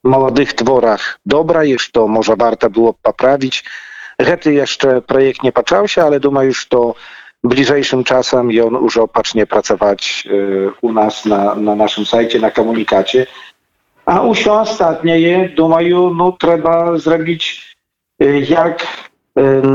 młodych 0.03 0.53
tworach 0.53 1.19
dobra 1.25 1.63
jeszcze 1.63 1.91
to 1.91 2.07
może 2.07 2.35
warto 2.35 2.69
było 2.69 2.93
poprawić. 2.93 3.63
Hety 4.21 4.53
jeszcze 4.53 5.01
projekt 5.01 5.43
nie 5.43 5.51
patrzał 5.51 5.87
się, 5.87 6.03
ale 6.03 6.19
duma 6.19 6.43
już 6.43 6.67
to 6.67 6.95
bliżejszym 7.43 8.03
czasem 8.03 8.51
i 8.51 8.61
on 8.61 8.73
już 8.73 8.97
opacznie 8.97 9.45
pracować 9.45 10.23
y, 10.31 10.71
u 10.81 10.93
nas 10.93 11.25
na, 11.25 11.55
na 11.55 11.75
naszym 11.75 12.05
sajcie, 12.05 12.39
na 12.39 12.51
komunikacie. 12.51 13.27
A 14.06 14.22
усё 14.22 14.54
астатняе 14.62 15.54
думаю 15.56 16.10
ну 16.14 16.30
трэба 16.44 16.74
зрабіць 17.06 17.48
як 18.50 18.86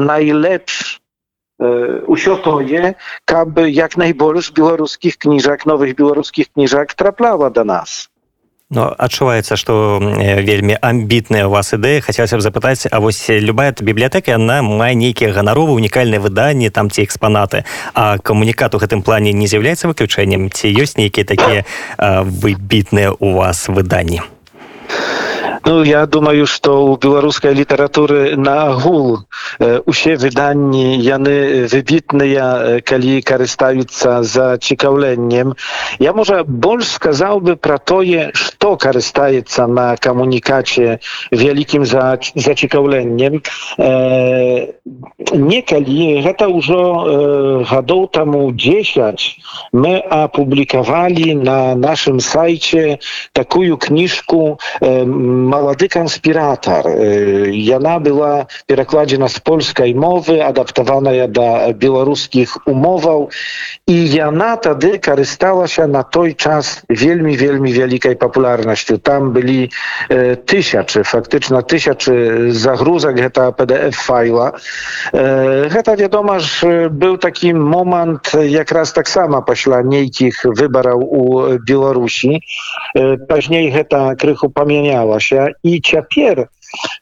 найлепш 0.09 1.01
усё 2.07 2.37
тое 2.45 2.95
каб 3.25 3.59
як 3.69 3.97
найбольш 3.97 4.51
беларускіх 4.61 5.17
кніжак 5.25 5.65
новых 5.65 5.95
беларускіх 5.99 6.47
кніжак 6.53 6.93
трапляла 6.93 7.49
до 7.49 7.63
нас 7.63 7.97
Ну, 8.66 8.82
адчуваецца 8.82 9.54
што 9.54 10.02
вельмі 10.42 10.74
амбітная 10.82 11.44
у 11.46 11.52
вас 11.54 11.70
ідэя 11.70 12.02
хацелася 12.02 12.34
б 12.34 12.42
запытаць 12.42 12.90
А 12.90 12.98
вось 12.98 13.22
любая 13.30 13.70
бібліятэка 13.70 14.34
яна 14.34 14.58
мае 14.58 14.98
нейкія 14.98 15.30
ганаровы 15.30 15.78
унікальныя 15.78 16.18
выданні 16.18 16.66
там 16.74 16.90
ці 16.90 17.06
экспанаты 17.06 17.62
а 17.94 18.18
камунікат 18.18 18.74
у 18.74 18.82
гэтым 18.82 19.06
плане 19.06 19.30
не 19.30 19.46
з'яўляецца 19.46 19.86
выключэннем 19.86 20.50
ці 20.50 20.66
ёсць 20.82 20.98
нейкія 20.98 21.22
такія 21.22 21.62
выбітныя 22.26 23.14
у 23.14 23.38
вас 23.38 23.70
выданні 23.70 24.26
Ну 25.65 25.83
я 25.83 26.05
думаю 26.05 26.45
што 26.47 26.85
у 26.85 26.97
беларускай 26.97 27.53
літаратуры 27.53 28.35
на 28.35 28.71
агул 28.71 29.23
усе 29.85 30.15
выданні 30.15 30.97
яны 30.99 31.67
выбітныя 31.71 32.81
калі 32.81 33.21
карыстаюцца 33.21 34.23
за 34.23 34.57
цікаўленнем 34.57 35.55
я 35.99 36.13
можа 36.13 36.43
больш 36.43 36.87
сказаў 36.97 37.41
бы 37.41 37.55
пра 37.55 37.77
тое 37.77 38.31
што 38.33 38.75
карыстаецца 38.75 39.67
на 39.67 39.95
камунікаце 39.97 40.99
вялікім 41.31 41.85
за 41.85 42.17
зацікаўленнем 42.35 43.41
э, 43.77 44.73
некалі 45.31 46.21
гэта 46.25 46.47
ўжо 46.49 46.81
э, 46.81 47.63
гадоў 47.69 48.07
таму 48.11 48.51
10 48.51 49.27
мы 49.73 49.93
апублікавалі 49.99 51.35
на 51.35 51.75
нашым 51.75 52.19
сайце 52.19 52.99
такую 53.33 53.77
кніжку 53.77 54.59
э, 54.81 55.05
Малады 55.45 55.87
канспіратар 55.87 56.87
яна 57.53 57.99
была 57.99 58.47
перакладзена 58.65 59.29
з 59.29 59.39
польскай 59.45 59.93
мовы 59.93 60.39
адаптаваная 60.41 61.27
да 61.27 61.71
беларускіх 61.77 62.57
умоваў 62.65 63.29
і 63.85 63.97
яна 64.15 64.55
тады 64.57 64.97
карысталася 64.97 65.85
на 65.87 66.03
той 66.03 66.33
час 66.33 66.81
вельмі 66.89 67.35
вельмі 67.37 67.73
вялікай 67.73 68.15
папулярнасцю 68.15 68.97
там 68.97 69.31
былі 69.35 69.69
тысячы 70.09 71.03
фактычна 71.03 71.61
тысячы 71.61 72.51
загрузак 72.51 73.15
гэта 73.21 73.51
pdf 73.53 73.93
файла 73.93 74.47
гэта 75.13 75.95
вядома 76.01 76.39
ж 76.39 76.89
быў 76.89 77.17
такі 77.17 77.53
момант 77.53 78.33
якраз 78.33 78.91
таксама 78.97 79.41
пасля 79.41 79.81
нейкіх 79.85 80.45
выбараў 80.45 81.05
у 81.05 81.23
беларусі 81.61 82.41
пазней 83.29 83.69
гэта 83.71 84.15
крыху 84.17 84.49
памянялася 84.49 85.34
і 85.63 85.79
цяпер 85.79 86.47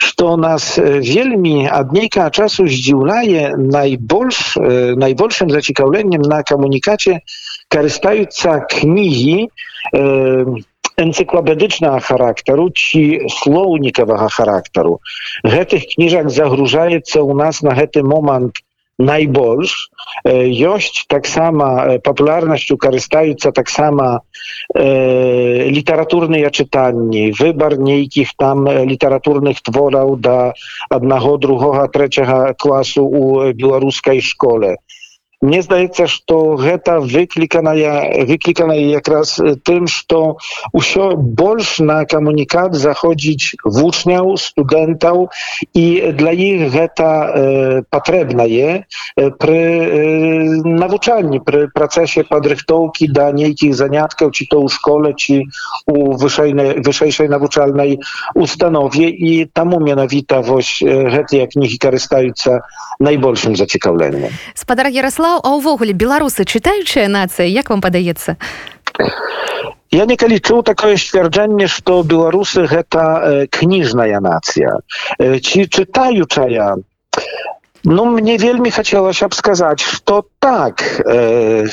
што 0.02 0.36
нас 0.36 0.78
вельмі 0.82 1.70
ад 1.70 1.94
нейкага 1.94 2.30
часу 2.34 2.66
здзіўляе 2.68 3.56
найбольш 3.56 4.58
найбольшым 5.04 5.54
зацікаўленнем 5.54 6.26
на 6.26 6.42
камунікаце 6.44 7.20
карыстаюцца 7.70 8.66
кнігі 8.74 9.48
энцыклапедычнага 11.00 12.00
характару 12.04 12.70
ці 12.76 13.04
слоўнікавага 13.40 14.28
характару 14.28 15.00
гэтых 15.46 15.86
кніжак 15.94 16.34
загружаецца 16.34 17.24
ў 17.24 17.32
нас 17.40 17.62
на 17.64 17.78
гэты 17.78 18.04
момант 18.04 18.60
найбольш 19.00 19.90
ёсць 20.28 21.08
таксама 21.08 22.00
папулярнасцю 22.04 22.76
карыстаюцца 22.78 23.52
таксама 23.56 24.22
э, 24.76 25.70
літаратурныя 25.72 26.52
чытанні 26.52 27.32
выбар 27.40 27.80
нейкіх 27.80 28.36
там 28.36 28.68
літаратурных 28.68 29.64
твораў 29.64 30.20
да 30.20 30.54
аднаго 30.90 31.38
другога 31.38 31.88
трэцяга 31.88 32.54
класу 32.60 33.08
у 33.08 33.54
беларускай 33.56 34.20
школе 34.20 34.76
мне 35.42 35.62
здаецца 35.64 36.08
што 36.12 36.60
гэта 36.60 37.00
выкліканая 37.00 38.26
выкліканая 38.28 38.92
якраз 38.92 39.40
тым 39.64 39.88
што 39.88 40.36
ўсё 40.76 41.16
больш 41.16 41.80
на 41.80 42.04
камунікат 42.04 42.76
заходзіць 42.76 43.56
вучняў 43.64 44.36
студэнтаў 44.36 45.30
і 45.74 45.86
для 46.20 46.34
іх 46.36 46.76
гэта 46.76 47.08
э, 47.08 47.82
патрэбнае 47.88 48.84
пры 49.40 49.62
э, 49.64 50.60
навучанні 50.84 51.40
пры 51.40 51.72
працэсе 51.72 52.28
падрыхтоўкі 52.28 53.08
да 53.08 53.32
нейкіх 53.32 53.80
заняткаў 53.80 54.36
ці 54.36 54.44
то 54.52 54.60
ў 54.60 54.68
школе 54.68 55.16
ці 55.16 55.48
у 55.88 56.20
вышэйнай 56.20 56.84
вышэйшай 56.84 57.32
навучальнай 57.32 58.04
установе 58.36 59.08
і 59.08 59.48
таму 59.56 59.80
менавіта 59.80 60.44
вось 60.44 60.84
гэтыя 60.84 61.48
кнігі 61.48 61.80
карыстаюцца 61.80 62.60
найбольшым 63.00 63.56
зацікаўленнем 63.56 64.36
спадар 64.52 64.92
Ярослав 64.92 65.23
а 65.25 65.51
ўвогуле 65.57 65.93
беларусы 65.93 66.45
чытаючая 66.45 67.09
нацыя 67.09 67.49
як 67.49 67.71
вам 67.71 67.81
падаецца? 67.81 68.37
Я 69.95 70.05
некалі 70.11 70.41
чуў 70.43 70.65
такое 70.67 70.97
сцвярджэнне 70.99 71.69
што 71.71 72.03
беларусы 72.03 72.67
гэта 72.67 73.47
кніжная 73.55 74.19
нацыя. 74.21 74.83
Ці 75.19 75.61
чытаючая? 75.71 76.83
Ну 77.85 78.05
мне 78.07 78.37
вельмі 78.41 78.71
хацелася 78.73 79.29
б 79.29 79.37
сказаць 79.37 79.85
што 79.85 80.25
так 80.41 80.81
э, 81.05 81.69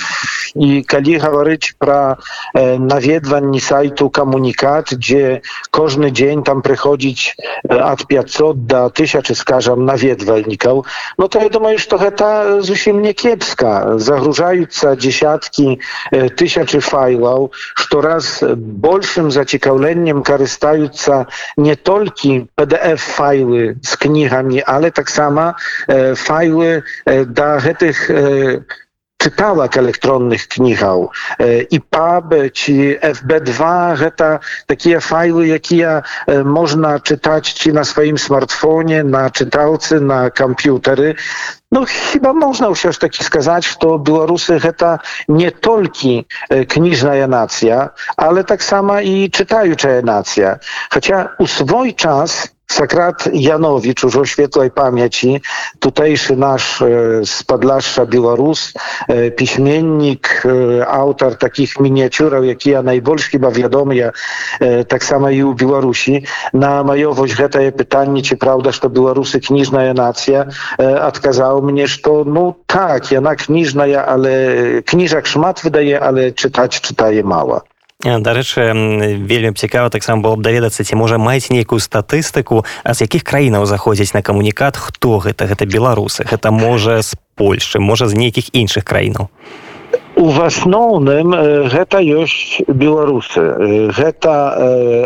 і 0.54 0.82
калі 0.82 1.18
гаварыць 1.18 1.74
пра 1.78 2.16
э, 2.54 2.78
наведванні 2.78 3.60
сайту 3.60 4.08
камунікат 4.10 4.94
дзе 4.94 5.42
кожны 5.70 6.10
дзень 6.10 6.42
там 6.42 6.62
прыходзіць 6.62 7.34
ад 7.68 8.06
500 8.06 8.66
до 8.66 8.88
тысячи 8.90 9.34
скажам 9.34 9.84
наведвальнікаў 9.84 10.84
ну 11.18 11.28
то 11.28 11.40
я 11.40 11.48
думаю 11.48 11.78
што 11.78 11.98
гэта 11.98 12.60
зусім 12.62 13.02
не 13.02 13.12
кепска 13.12 13.98
загружаюцца 13.98 14.96
десяткі 14.96 15.78
э, 16.12 16.28
тысячи 16.28 16.78
файлаў 16.78 17.50
што 17.74 18.00
раз 18.00 18.42
большым 18.42 19.30
зацікаўленнем 19.30 20.22
карыстаюцца 20.22 21.26
не 21.56 21.74
толькі 21.76 22.46
pdf 22.56 23.16
файлы 23.16 23.76
з 23.82 23.96
кнігамі 23.96 24.62
але 24.66 24.90
таксама 24.90 25.56
э, 25.88 26.14
файлы 26.14 26.82
э, 27.04 27.24
да 27.24 27.58
гэтых 27.58 28.10
э, 28.10 28.60
czytałek 29.26 29.76
elektronnych 29.76 30.48
knigał 30.48 31.10
i 31.70 31.80
pub 31.80 32.24
czy 32.52 32.98
FB2 33.02 33.62
гэта 33.96 34.38
такія 34.66 35.00
файлы 35.00 35.46
якія 35.50 36.02
можна 36.44 37.02
чытаць 37.02 37.50
ці 37.58 37.72
на 37.72 37.84
сваім 37.84 38.18
смартфоне 38.18 39.02
на 39.02 39.26
чыталцы 39.30 40.00
на 40.00 40.30
камп'ютары 40.30 41.16
Ну 41.72 41.82
хіба 41.90 42.30
можна 42.32 42.70
ўсё 42.70 42.94
ж 42.94 43.00
такі 43.02 43.26
сказаць 43.26 43.66
што 43.66 43.98
беларусы 43.98 44.62
гэта 44.62 45.02
не 45.26 45.50
толькі 45.50 46.22
кніжная 46.70 47.26
нацыя 47.26 47.90
але 48.16 48.46
таксама 48.46 49.02
і 49.02 49.26
чытаючая 49.26 50.06
нацыя 50.06 50.62
Хаця 50.94 51.34
у 51.42 51.46
свой 51.50 51.92
час 51.92 52.54
Sakrat 52.71 53.29
Janowicz, 53.33 54.03
już 54.03 54.15
o 54.15 54.25
świetlej 54.25 54.71
pamięci, 54.71 55.41
tutejszy 55.79 56.35
nasz 56.35 56.83
z 57.25 57.43
Podlaszcza 57.43 58.05
Białorus, 58.05 58.73
piśmiennik, 59.35 60.43
autor 60.87 61.37
takich 61.37 61.79
miniaturów, 61.79 62.45
jak 62.45 62.65
ja 62.65 62.83
najbardziej 62.83 63.29
chyba 63.29 63.51
wiadomy, 63.51 63.95
ja, 63.95 64.11
tak 64.87 65.03
samo 65.03 65.29
i 65.29 65.43
u 65.43 65.53
Białorusi, 65.53 66.23
na 66.53 66.83
majowość 66.83 67.35
getaje 67.35 67.71
pytanie, 67.71 68.21
czy 68.21 68.37
prawda, 68.37 68.71
że 68.71 68.89
Białorusy 68.89 69.39
kniżna 69.39 69.93
nacja, 69.93 70.45
odkazał 71.01 71.61
mnie, 71.61 71.87
że 71.87 71.97
no 72.25 72.53
tak, 72.67 73.11
ja 73.11 73.21
na 73.21 73.35
kniżna, 73.35 73.83
ale 74.05 74.29
kniżak 74.85 75.27
szmat 75.27 75.61
wydaje, 75.63 75.99
ale 75.99 76.31
czytać 76.31 76.81
czytaje 76.81 77.23
mała. 77.23 77.61
Дарэчы 78.03 78.73
вельмі 79.21 79.53
цікава 79.53 79.89
таксама 79.89 80.21
было 80.21 80.35
б 80.35 80.41
даведацца 80.41 80.83
ці 80.83 80.95
можа 80.95 81.17
маеце 81.21 81.53
нейкую 81.53 81.79
статыстыку 81.79 82.65
а 82.83 82.93
з 82.93 83.05
якіх 83.05 83.23
краінаў 83.23 83.65
заходзяць 83.65 84.13
на 84.13 84.21
камунікат 84.21 84.77
хто 84.77 85.19
гэта? 85.19 85.45
Гэта 85.45 85.65
беларусы 85.65 86.25
гэта 86.25 86.51
можа 86.51 87.01
з 87.01 87.13
польшчы 87.35 87.79
можа 87.79 88.07
з 88.07 88.17
нейкіх 88.17 88.49
іншых 88.53 88.83
краінаў. 88.83 89.29
У 90.15 90.27
асноўным 90.29 91.33
гэта 91.71 91.99
ёсць 92.03 92.61
беларусы. 92.67 93.41
Гэта 93.95 94.33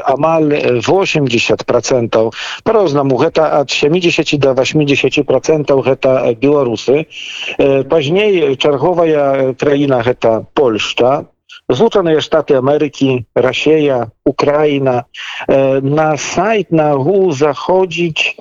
амаль 0.05 0.81
80 0.81 1.65
процентаў 1.65 2.33
по-рознаму 2.63 3.15
гэта 3.17 3.59
ад 3.59 3.69
70 3.69 4.39
до 4.39 4.53
80 4.53 5.25
процентаў 5.25 5.81
гэта 5.85 6.35
беларусы. 6.41 7.05
Пазней 7.89 8.55
чарговая 8.55 9.53
краіна 9.53 10.01
гэта 10.01 10.45
польшча 10.53 11.25
Złożone 11.68 12.20
Sztaty 12.20 12.56
Ameryki, 12.56 13.24
Rosja, 13.34 14.06
Ukraina. 14.24 15.04
Na 15.82 16.16
сайт 16.16 16.72
na 16.72 16.92
ogół 16.92 17.32
zachodzić, 17.32 18.36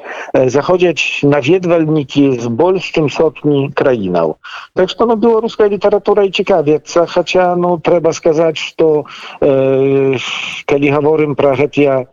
zachodzić 0.47 1.23
nawiedwalniki 1.23 2.39
z 2.39 2.47
bolszczym 2.47 3.09
sotni 3.09 3.71
krainał. 3.75 4.35
Tak 4.73 4.89
że 4.89 4.95
to 4.95 5.05
no, 5.05 5.17
białoruska 5.17 5.65
literatura 5.65 6.23
i 6.23 6.31
ciekawiec, 6.31 6.93
chociaż 7.07 7.57
no, 7.57 7.79
trzeba 7.83 8.13
skazać, 8.13 8.75
że 8.79 8.85
e, 8.85 9.03
kiedy 10.65 10.91
говорим 10.91 11.35
про 11.35 11.55
гетя 11.55 12.05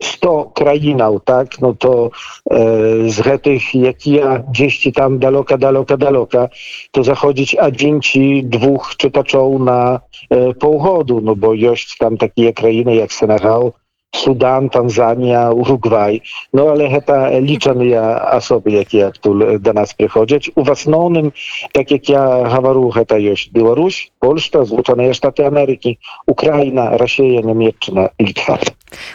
100 0.00 0.44
краинаў, 0.54 1.20
так, 1.20 1.60
no 1.60 1.74
to 1.74 2.10
e, 2.50 3.08
z 3.08 3.20
гэтых, 3.20 3.74
jakie 3.74 4.44
gdzieś 4.48 4.88
tam 4.94 5.18
daleka, 5.18 5.58
daleka, 5.58 5.96
daleka, 5.96 6.48
to 6.90 7.04
zachodzić 7.04 7.54
один 7.54 8.00
czy 8.00 8.42
dwóch 8.42 8.96
czytaczów 8.96 9.60
na 9.60 10.00
e, 10.30 10.37
półgodu, 10.60 11.20
no 11.20 11.36
bo 11.36 11.54
jest 11.54 11.98
tam 11.98 12.16
takie 12.16 12.52
krainy 12.52 12.94
jak 12.96 13.12
Senegal, 13.12 13.72
Судан, 14.14 14.68
Танзанія, 14.68 15.50
Уругвай. 15.50 16.22
Ну 16.52 16.68
але 16.70 16.86
гэта 16.88 17.34
лічаныя 17.42 18.14
асобы, 18.38 18.70
якія 18.70 19.10
адтуль 19.10 19.58
да 19.58 19.74
нас 19.74 19.94
прыходзяць. 19.98 20.54
У 20.54 20.62
асноўным, 20.62 21.32
так 21.74 21.90
як 21.90 22.08
я 22.08 22.22
гавару, 22.46 22.88
гэта 22.94 23.18
ёсць 23.18 23.50
Беларусь, 23.50 24.12
Польшта, 24.22 24.64
Злучаныя 24.64 25.12
Штаты 25.18 25.42
Амерыкі, 25.50 25.98
Украіна, 26.30 26.94
Расія, 26.96 27.42
Нямецчына, 27.42 28.10
Літва. 28.20 28.62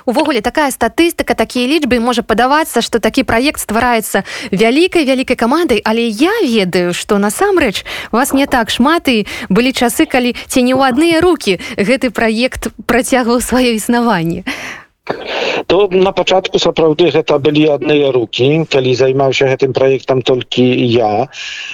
Увогуле 0.04 0.40
такая 0.40 0.70
статыстыка 0.70 1.34
такія 1.34 1.66
лічбы 1.66 1.98
можа 2.00 2.22
падавацца 2.22 2.82
што 2.84 2.98
такі 2.98 3.24
праект 3.24 3.60
ствараецца 3.60 4.24
вялікай 4.52 5.04
вялікай 5.04 5.36
камандай 5.36 5.82
але 5.84 6.06
я 6.06 6.32
ведаю 6.42 6.94
што 6.94 7.18
насамрэч 7.18 7.84
вас 8.12 8.32
не 8.32 8.46
так 8.46 8.70
шмат 8.70 9.08
і 9.08 9.26
былі 9.48 9.72
часы 9.72 10.06
калі 10.06 10.36
ці 10.46 10.62
не 10.62 10.74
ў 10.74 10.92
адныя 10.92 11.20
руки 11.20 11.58
гэты 11.76 12.10
праект 12.10 12.70
працягваў 12.86 13.40
сваё 13.40 13.74
існаванне. 13.74 14.44
To 15.68 15.88
na 15.92 16.12
początku 16.16 16.58
sапраўды 16.58 17.10
гэта 17.12 17.36
былі 17.46 17.64
адныя 17.76 18.08
рукі 18.16 18.48
калі 18.74 18.94
займаўся 18.96 19.48
гэтым 19.52 19.76
праектам 19.76 20.22
толькі 20.24 20.64
я. 20.64 21.28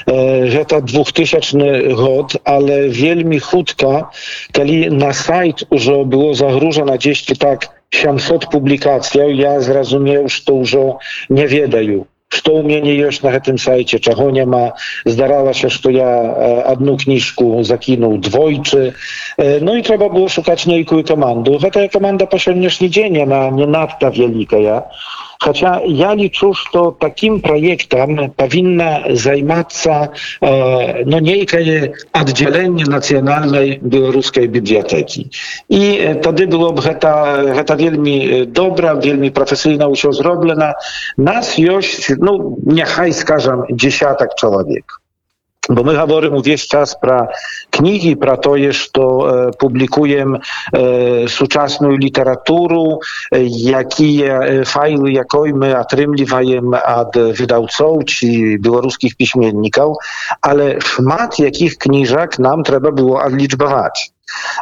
Гэта 0.07 0.81
двухтысячны 0.83 1.95
год 1.95 2.35
але 2.43 2.89
вельмі 2.89 3.39
хутка 3.39 4.11
калі 4.51 4.91
на 4.91 5.13
сайт 5.15 5.63
ужо 5.71 6.03
было 6.05 6.35
загружана 6.35 6.99
10 6.99 7.39
так 7.39 7.71
700 7.96 8.50
публікацыяў 8.52 9.32
я 9.40 9.54
зразумеў 9.62 10.28
што 10.30 10.60
ўжо 10.64 10.84
не 11.30 11.48
ведаю 11.48 12.06
што 12.36 12.52
ў 12.58 12.62
мяне 12.68 12.94
ёсць 13.08 13.22
на 13.24 13.32
гэтым 13.36 13.58
сайце 13.62 14.00
чаго 14.00 14.28
няма 14.38 14.64
здаралася 15.06 15.70
што 15.76 15.94
я 15.94 16.10
одну 16.74 16.98
кніжку 17.04 17.64
закінуў 17.72 18.18
двойчы 18.28 18.84
Ну 19.38 19.76
і 19.78 19.86
трэба 19.88 20.10
было 20.10 20.32
шукаць 20.32 20.66
нейкую 20.72 21.04
каманду 21.12 21.60
гэтая 21.64 21.88
каманда 21.96 22.28
па 22.32 22.42
сённяшні 22.46 22.90
дзень 22.90 23.20
яна 23.22 23.42
не 23.60 23.68
надта 23.78 24.12
вялікая 24.18 24.78
Хотя 25.40 25.82
я 25.86 26.16
лічу, 26.16 26.54
что 26.54 26.92
таким 26.92 27.40
проектом 27.40 28.32
повинна 28.32 29.04
займаться 29.10 30.12
э, 30.42 31.04
ну, 31.06 31.20
некое 31.20 31.94
отделение 32.12 32.86
национальной 32.86 33.78
белорусской 33.78 34.48
библиотеки. 34.48 35.30
И 35.68 36.20
тогда 36.24 36.46
было 36.48 36.72
бы 36.72 36.82
это, 36.82 37.54
это 37.58 37.76
вельми 37.76 38.46
добро, 38.46 38.94
вельми 38.94 39.30
профессионально 39.30 39.94
все 39.94 40.12
сделано. 40.12 40.74
Нас 41.18 41.56
есть, 41.56 42.10
ну, 42.18 42.58
нехай 42.64 43.12
скажем, 43.12 43.66
десяток 43.70 44.36
человек. 44.36 44.99
bo 45.71 45.83
my 45.83 45.97
hovorimo 45.97 46.43
wieś 46.43 46.69
czas 46.69 46.97
pra 47.01 47.29
knigi, 47.71 48.17
pra 48.17 48.37
to 48.37 48.57
jest, 48.57 48.93
to 48.93 49.05
e, 49.49 49.51
publikujem 49.59 50.37
e, 50.37 50.39
suczasną 51.29 51.91
literaturę, 51.91 52.99
e, 53.33 53.45
jakie 53.45 54.41
e, 54.41 54.65
fajly, 54.65 55.13
jakoj 55.13 55.55
my 55.55 55.79
atrymliwajem 55.79 56.75
ad 56.75 57.19
wydawców 57.39 58.05
czy 58.05 58.27
białoruskich 58.59 59.17
piśmienników, 59.17 59.97
ale 60.43 60.81
szmat 60.81 61.39
jakich 61.39 61.79
kniżak 61.79 62.39
nam 62.39 62.63
trzeba 62.63 62.93
było 62.93 63.23
odliczbować 63.23 64.13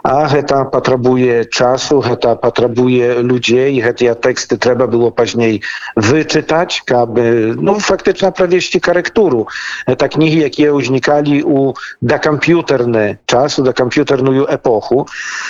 a 0.04 0.28
гэта 0.28 0.66
патрабуе 0.66 1.46
часу 1.46 2.00
гэта 2.04 2.36
патрабуе 2.36 3.24
людзей 3.24 3.80
гэтыя 3.80 4.16
тэксты 4.16 4.58
трэба 4.58 4.88
было 4.88 5.10
пазней 5.10 5.62
вычытаць 5.96 6.84
каб 6.86 7.16
ну 7.16 7.78
фактычна 7.80 8.32
правесці 8.36 8.84
карэктуру 8.84 9.48
это 9.88 10.10
кнігі 10.12 10.44
якія 10.50 10.76
ўзнікалі 10.76 11.40
у 11.48 11.60
дакамп'ютарны 12.02 13.24
часу 13.26 13.64
да 13.64 13.72
камп'ютарную 13.72 14.46
эпоху 14.52 15.08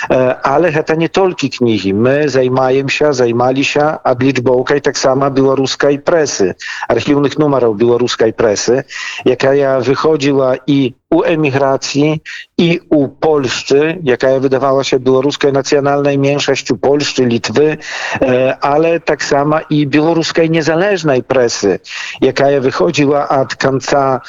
але 0.08 0.70
гэта 0.70 0.96
не 0.96 1.08
толькі 1.08 1.50
кнігі 1.58 1.92
мы 1.98 2.16
займаемся 2.30 3.12
займаліся 3.12 3.98
адлічбоўкай 4.14 4.80
таксама 4.80 5.30
беларускай 5.30 5.98
прэсы 5.98 6.54
архіўных 6.88 7.38
нумараў 7.42 7.74
беларускай 7.74 8.30
прэсы 8.32 8.84
якая 9.26 9.80
выходзіла 9.82 10.54
і 10.66 10.94
u 11.09 11.23
emigracji 11.23 12.21
i 12.57 12.79
u 12.89 13.07
Polszczy, 13.07 13.97
jaka 14.03 14.39
wydawała 14.39 14.83
się 14.83 14.99
białoruskiej 14.99 15.53
nacjonalnej 15.53 16.17
mniejszości 16.17 16.75
Polszczy, 16.75 17.25
Litwy, 17.25 17.77
e, 18.21 18.57
ale 18.61 18.99
tak 18.99 19.23
samo 19.23 19.59
i 19.69 19.87
białoruskiej 19.87 20.49
niezależnej 20.49 21.23
presy, 21.23 21.79
jaka 22.21 22.45
wychodziła 22.61 23.29
od 23.29 23.55
końca 23.55 24.21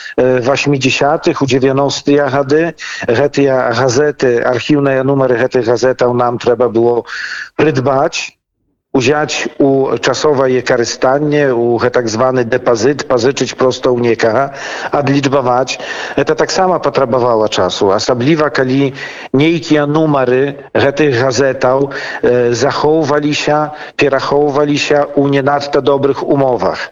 80. 0.51 1.41
u 1.41 1.47
90. 1.47 2.07
gady. 2.33 2.73
Te 3.33 3.43
gazety, 3.77 4.47
archiwne 4.47 5.05
numery 5.05 5.49
tych 5.49 5.67
gazetów 5.67 6.17
nam 6.17 6.39
trzeba 6.39 6.69
było 6.69 7.05
uziać 8.93 9.49
u 9.59 9.99
czasowa 10.01 10.49
jekarystannie, 10.49 11.55
u 11.55 11.81
tak 11.93 12.09
zwany 12.09 12.45
depozyt, 12.45 13.05
pozyczyć 13.05 13.55
prostą 13.55 13.99
nieka, 13.99 14.51
adliczbować. 14.91 15.79
E, 16.17 16.25
to 16.25 16.35
tak 16.35 16.53
sama 16.53 16.81
potrzebowała 16.81 17.49
czasu. 17.49 17.91
Osobliwa, 17.91 18.51
kiedy 18.51 18.93
niejkie 19.35 19.87
numery 19.87 20.55
tych 20.97 21.21
gazetał 21.21 21.89
e, 22.23 22.55
zachowywali 22.55 23.35
się, 23.35 23.69
pierachowywali 23.97 24.79
się 24.79 25.07
u 25.15 25.29
nie 25.29 25.43
nadto 25.43 25.83
dobrych 25.83 26.23
umowach. 26.29 26.91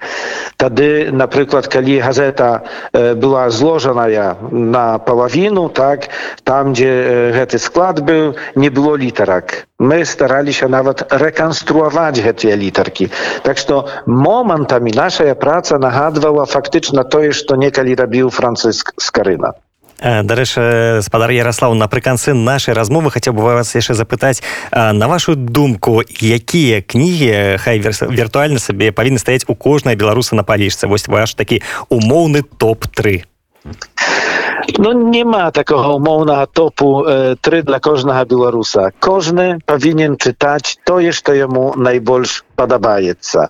Wtedy 0.53 1.11
na 1.13 1.29
przykład, 1.29 1.69
kiedy 1.69 1.99
gazeta 1.99 2.61
e, 2.93 3.15
była 3.15 3.51
złożona 3.51 4.09
ja 4.09 4.37
na 4.53 4.99
połowinu, 4.99 5.69
tak, 5.69 6.07
tam 6.45 6.73
gdzie 6.73 7.05
e, 7.43 7.47
ten 7.47 7.61
skład 7.61 8.01
był, 8.01 8.35
nie 8.57 8.71
było 8.71 8.97
literak. 8.97 9.67
My 9.81 10.07
starali 10.07 10.53
się 10.53 10.69
nawet 10.69 11.13
rekonstruować 11.13 11.88
te 11.91 12.57
literki. 12.57 13.09
Tak 13.43 13.59
że 13.59 13.83
momentami 14.07 14.91
nasza 14.91 15.35
praca 15.35 15.79
nagадывала 15.79 16.47
фактычна 16.47 17.05
тое, 17.05 17.33
што 17.33 17.57
некалі 17.57 17.95
рабіў 17.95 18.31
Францыск 18.31 18.93
Скарына. 18.99 19.55
Дарэчы 19.99 21.03
спадар 21.03 21.31
Ярослав 21.31 21.75
напрыканцы 21.75 22.33
нашай 22.33 22.75
размовы 22.75 23.11
хацеў 23.11 23.35
бы 23.35 23.43
вас 23.43 23.75
яшчэ 23.75 23.99
запытаць 23.99 24.43
на 24.71 25.09
вашу 25.11 25.35
думку 25.35 26.07
якія 26.07 26.83
кнігі 26.87 27.59
хай 27.59 27.83
віртуальна 27.83 28.63
сабе 28.63 28.95
павінны 28.95 29.19
стаяць 29.19 29.43
у 29.49 29.59
кожнай 29.59 29.99
беларуса 29.99 30.39
на 30.39 30.47
палічцы 30.47 30.87
вось 30.87 31.09
ваш 31.09 31.35
такі 31.35 31.63
умоўны 31.91 32.47
топ-3 32.47 33.27
No 34.79 34.93
nie 34.93 35.25
ma 35.25 35.51
takiego 35.51 35.97
umownego 35.97 36.47
topu 36.47 37.09
e, 37.09 37.37
try 37.41 37.63
dla 37.63 37.81
każdego 37.81 38.27
Białorusa. 38.27 38.91
Każdy 39.01 39.59
powinien 39.67 40.17
czytać 40.17 40.77
to, 40.85 41.01
jeszcze 41.01 41.37
jemu 41.37 41.73
podoba 42.57 43.01
się. 43.01 43.49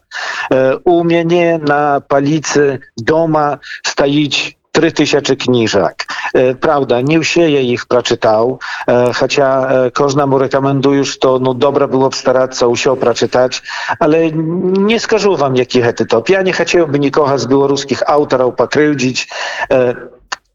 E, 0.52 0.76
u 0.76 1.04
mnie 1.04 1.58
na 1.58 2.00
palicy 2.08 2.78
doma 2.96 3.58
stoić 3.86 4.58
3000 4.72 5.36
kniżek. 5.36 6.06
E, 6.34 6.54
prawda, 6.54 7.00
nie 7.00 7.18
usieje 7.18 7.62
ich 7.62 7.86
przeczytał, 7.86 8.58
e, 8.88 9.12
chociaż 9.14 9.72
e, 9.72 9.90
każdemu 9.90 10.38
rekomenduję, 10.38 11.02
to 11.20 11.38
no 11.38 11.54
dobra 11.54 11.88
było 11.88 12.12
starać 12.12 12.58
się 12.58 12.68
usio 12.68 12.96
przeczytać, 12.96 13.62
ale 14.00 14.32
nie 14.78 15.00
skażę 15.00 15.36
wam 15.36 15.56
jaki 15.56 15.78
jest 15.78 16.04
top. 16.08 16.28
Ja 16.28 16.42
nie 16.42 16.52
chciałbym 16.52 17.00
nikogo 17.00 17.38
z 17.38 17.46
białoruskich 17.46 18.10
autorów 18.10 18.54
pokryłdzić 18.54 19.28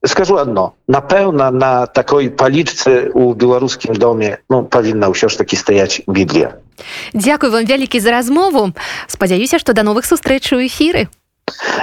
E, 0.02 0.06
Скажу 0.08 0.36
одно. 0.36 0.74
Напэўна, 0.86 1.50
на 1.50 1.86
такой 1.86 2.30
палічцы 2.30 3.10
ў 3.10 3.34
беларускім 3.34 3.98
доме 3.98 4.38
ну, 4.50 4.62
павінна 4.62 5.10
ўсё 5.10 5.28
ж 5.28 5.38
такі 5.38 5.58
стаяць 5.58 6.02
Біблія. 6.06 6.54
Дзякуй 7.14 7.50
вам 7.50 7.66
вялікі 7.66 7.98
за 8.00 8.14
размову. 8.14 8.70
Спадзяюся, 9.10 9.58
што 9.58 9.74
да 9.74 9.82
новых 9.82 10.06
сустрэч 10.06 10.54
у 10.54 10.62
эфіры. 10.62 11.10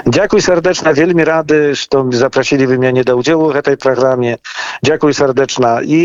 Дзякуй 0.05 0.41
сардэчна 0.41 0.93
вельмі 0.93 1.25
рады, 1.27 1.75
што 1.75 2.05
запрасілі 2.11 2.69
вы 2.69 2.77
мяне 2.77 3.03
да 3.03 3.17
ўдзелу 3.17 3.49
ў 3.49 3.59
гэтай 3.59 3.75
праграме. 3.75 4.37
Дзякуй 4.85 5.11
сардэчна 5.11 5.81
і 5.83 5.99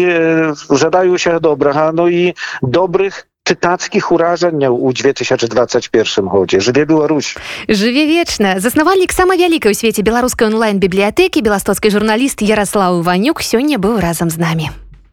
жадаю 0.73 1.15
ўсяго 1.15 1.39
добрага, 1.39 1.93
ну 1.93 2.09
і 2.09 2.35
добрых 2.63 3.31
czytackich 3.45 4.13
urażeń 4.13 4.67
u 4.67 4.93
2021 4.93 6.29
годзе 6.29 6.61
жыве 6.61 6.87
Беларусь 6.87 7.35
жыве 7.69 8.07
вечна 8.07 8.61
заснавальнік 8.61 9.13
самай 9.13 9.39
вялікай 9.39 9.73
у 9.73 9.75
свеце 9.75 10.03
беларускай 10.03 10.47
онлайн 10.47 10.79
бібліятэкі 10.79 11.43
беластоцкі 11.43 11.91
журналіст 11.91 12.43
Ярослаў 12.43 13.01
Іванюк 13.01 13.43
сёння 13.43 13.83
быў 13.83 13.99
разам 13.99 14.31
з 14.31 14.39
намі 14.39 14.71